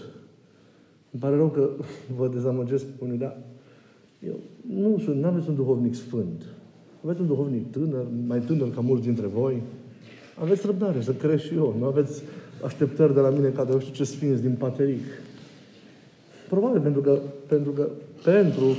Îmi 1.10 1.22
pare 1.22 1.36
rău 1.36 1.48
că 1.48 1.70
vă 2.18 2.28
dezamăgesc 2.28 2.84
pe 2.84 3.04
unii, 3.04 3.18
dar 3.18 3.38
eu 4.26 4.36
nu 4.68 4.98
sunt, 4.98 5.20
nu 5.20 5.26
aveți 5.26 5.48
un 5.48 5.54
duhovnic 5.54 5.94
sfânt. 5.94 6.44
Aveți 7.04 7.20
un 7.20 7.26
duhovnic 7.26 7.70
tânăr, 7.70 8.06
mai 8.26 8.40
tânăr 8.40 8.70
ca 8.70 8.80
mulți 8.80 9.04
dintre 9.04 9.26
voi. 9.26 9.62
Aveți 10.38 10.66
răbdare 10.66 11.00
să 11.00 11.12
crești 11.12 11.46
și 11.46 11.54
eu. 11.54 11.76
Nu 11.78 11.84
aveți 11.84 12.22
așteptări 12.64 13.14
de 13.14 13.20
la 13.20 13.28
mine 13.28 13.48
ca 13.48 13.64
de 13.64 13.72
eu 13.72 13.80
știu 13.80 13.94
ce 13.94 14.04
sfinți 14.04 14.42
din 14.42 14.54
pateric. 14.58 15.04
Probabil 16.48 16.80
pentru 16.80 17.00
că, 17.00 17.18
pentru 17.46 17.70
că 17.70 17.88
pentru 18.24 18.76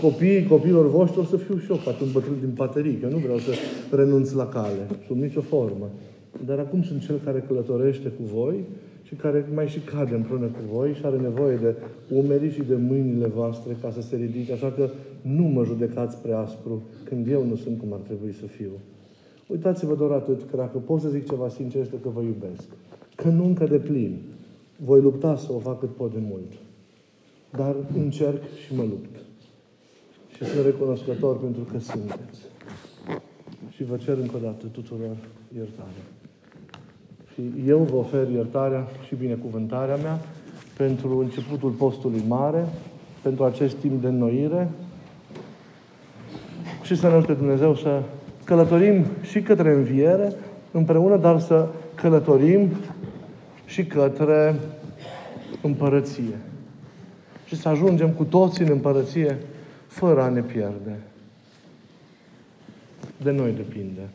copiii 0.00 0.46
copiilor 0.46 0.90
voștri 0.90 1.20
o 1.20 1.24
să 1.24 1.36
fiu 1.36 1.58
și 1.58 1.70
eu 1.70 1.76
poate 1.76 2.02
un 2.02 2.12
bătrân 2.12 2.36
din 2.40 2.50
pateric. 2.56 3.02
Eu 3.02 3.10
nu 3.10 3.16
vreau 3.16 3.38
să 3.38 3.52
renunț 3.90 4.32
la 4.32 4.48
cale, 4.48 4.86
sub 5.06 5.16
nicio 5.16 5.40
formă. 5.40 5.90
Dar 6.46 6.58
acum 6.58 6.82
sunt 6.82 7.04
cel 7.04 7.20
care 7.24 7.44
călătorește 7.46 8.08
cu 8.08 8.22
voi 8.22 8.64
și 9.02 9.14
care 9.14 9.48
mai 9.54 9.68
și 9.68 9.78
cade 9.78 10.14
împreună 10.14 10.46
cu 10.46 10.76
voi 10.76 10.92
și 10.92 11.04
are 11.04 11.16
nevoie 11.16 11.56
de 11.56 11.74
umerii 12.08 12.50
și 12.50 12.62
de 12.62 12.74
mâinile 12.74 13.26
voastre 13.26 13.76
ca 13.80 13.90
să 13.90 14.00
se 14.00 14.16
ridice. 14.16 14.52
Așa 14.52 14.72
că 14.76 14.88
nu 15.22 15.42
mă 15.42 15.64
judecați 15.64 16.16
prea 16.16 16.38
aspru 16.38 16.82
când 17.04 17.30
eu 17.30 17.44
nu 17.46 17.56
sunt 17.56 17.78
cum 17.78 17.92
ar 17.92 17.98
trebui 17.98 18.32
să 18.32 18.46
fiu. 18.46 18.70
Uitați-vă 19.46 19.94
doar 19.94 20.10
atât, 20.10 20.42
că 20.50 20.56
dacă 20.56 20.78
pot 20.78 21.00
să 21.00 21.08
zic 21.08 21.28
ceva 21.28 21.48
sincer, 21.48 21.80
este 21.80 21.96
că 22.02 22.08
vă 22.08 22.20
iubesc. 22.20 22.64
Că 23.14 23.28
nu 23.28 23.44
încă 23.44 23.64
de 23.64 23.78
plin. 23.78 24.20
Voi 24.84 25.00
lupta 25.00 25.36
să 25.36 25.52
o 25.52 25.58
fac 25.58 25.78
cât 25.78 25.94
pot 25.94 26.12
de 26.12 26.20
mult. 26.28 26.52
Dar 27.50 27.74
încerc 27.96 28.42
și 28.66 28.74
mă 28.74 28.82
lupt. 28.82 29.16
Și 30.28 30.44
sunt 30.44 30.64
recunoscător 30.64 31.38
pentru 31.38 31.62
că 31.62 31.78
sunteți. 31.78 32.40
Și 33.70 33.84
vă 33.84 33.96
cer 33.96 34.18
încă 34.18 34.36
o 34.36 34.38
dată 34.38 34.66
tuturor 34.66 35.16
iertare. 35.56 36.02
Și 37.32 37.42
eu 37.66 37.78
vă 37.78 37.96
ofer 37.96 38.28
iertarea 38.28 38.86
și 39.06 39.14
binecuvântarea 39.14 39.96
mea 39.96 40.20
pentru 40.76 41.18
începutul 41.18 41.70
postului 41.70 42.22
mare, 42.28 42.66
pentru 43.22 43.44
acest 43.44 43.76
timp 43.76 44.00
de 44.00 44.08
înnoire 44.08 44.70
și 46.82 46.96
să 46.96 47.08
ne 47.08 47.14
ajute 47.14 47.32
Dumnezeu 47.32 47.74
să 47.74 48.02
călătorim 48.44 49.04
și 49.22 49.40
către 49.40 49.72
înviere 49.72 50.32
împreună, 50.70 51.16
dar 51.16 51.40
să 51.40 51.68
călătorim 51.94 52.68
și 53.66 53.84
către 53.84 54.54
împărăție. 55.62 56.38
Și 57.46 57.56
să 57.56 57.68
ajungem 57.68 58.10
cu 58.10 58.24
toții 58.24 58.64
în 58.64 58.70
împărăție 58.70 59.38
fără 59.86 60.22
a 60.22 60.28
ne 60.28 60.40
pierde. 60.40 60.98
De 63.22 63.30
noi 63.30 63.52
depinde 63.52 64.08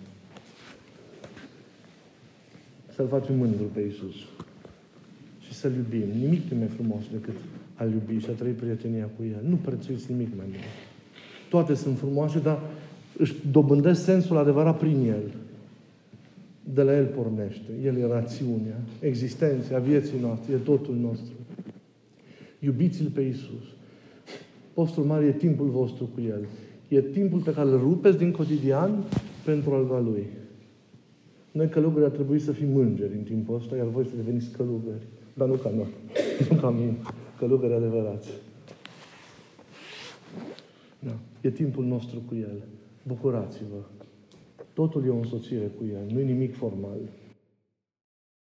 să-L 2.99 3.07
facem 3.07 3.35
mândru 3.35 3.63
pe 3.63 3.79
Iisus. 3.79 4.15
Și 5.39 5.53
să-L 5.53 5.73
iubim. 5.75 6.07
Nimic 6.21 6.49
nu 6.49 6.55
e 6.55 6.59
mai 6.59 6.67
frumos 6.67 7.01
decât 7.11 7.35
a-L 7.75 7.91
iubi 7.91 8.23
și 8.23 8.29
a 8.29 8.33
trăi 8.33 8.51
prietenia 8.51 9.09
cu 9.17 9.23
El. 9.23 9.41
Nu 9.49 9.55
prețuiți 9.55 10.11
nimic 10.11 10.27
mai 10.37 10.45
mult. 10.49 10.63
Toate 11.49 11.73
sunt 11.73 11.97
frumoase, 11.97 12.39
dar 12.39 12.59
își 13.19 13.36
dobândesc 13.51 14.03
sensul 14.03 14.38
adevărat 14.38 14.77
prin 14.77 15.08
El. 15.08 15.32
De 16.73 16.82
la 16.82 16.95
El 16.95 17.05
pornește. 17.05 17.71
El 17.84 17.97
e 17.97 18.05
rațiunea, 18.05 18.79
existența, 18.99 19.79
vieții 19.79 20.19
noastre, 20.21 20.53
e 20.53 20.58
totul 20.58 20.95
nostru. 20.95 21.34
Iubiți-L 22.60 23.10
pe 23.10 23.21
Iisus. 23.21 23.65
Postul 24.73 25.03
mare 25.03 25.25
e 25.25 25.32
timpul 25.32 25.67
vostru 25.67 26.10
cu 26.13 26.21
El. 26.21 26.45
E 26.88 27.01
timpul 27.01 27.39
pe 27.39 27.53
care 27.53 27.69
îl 27.69 27.79
rupeți 27.79 28.17
din 28.17 28.32
cotidian 28.32 29.03
pentru 29.45 29.73
al 29.73 30.03
Lui. 30.03 30.27
Noi 31.51 31.69
călugări 31.69 32.05
ar 32.05 32.12
trebui 32.12 32.39
să 32.39 32.51
fim 32.51 32.75
îngeri 32.75 33.13
în 33.13 33.23
timpul 33.23 33.55
ăsta, 33.55 33.75
iar 33.75 33.88
voi 33.88 34.05
să 34.05 34.15
deveniți 34.15 34.51
călugări. 34.51 35.08
Dar 35.34 35.47
nu 35.47 35.53
ca 35.53 35.69
noi. 35.69 35.88
Nu 36.49 36.55
ca 36.58 36.69
mine. 36.69 36.97
Călugări 37.38 37.73
adevărați. 37.73 38.29
Da. 40.99 41.15
E 41.41 41.49
timpul 41.49 41.86
nostru 41.86 42.21
cu 42.27 42.36
El. 42.36 42.63
Bucurați-vă. 43.03 43.81
Totul 44.73 45.05
e 45.05 45.09
o 45.09 45.15
însoțire 45.15 45.67
cu 45.67 45.85
El. 45.85 46.05
Nu 46.12 46.19
e 46.19 46.23
nimic 46.23 46.55
formal. 46.55 46.99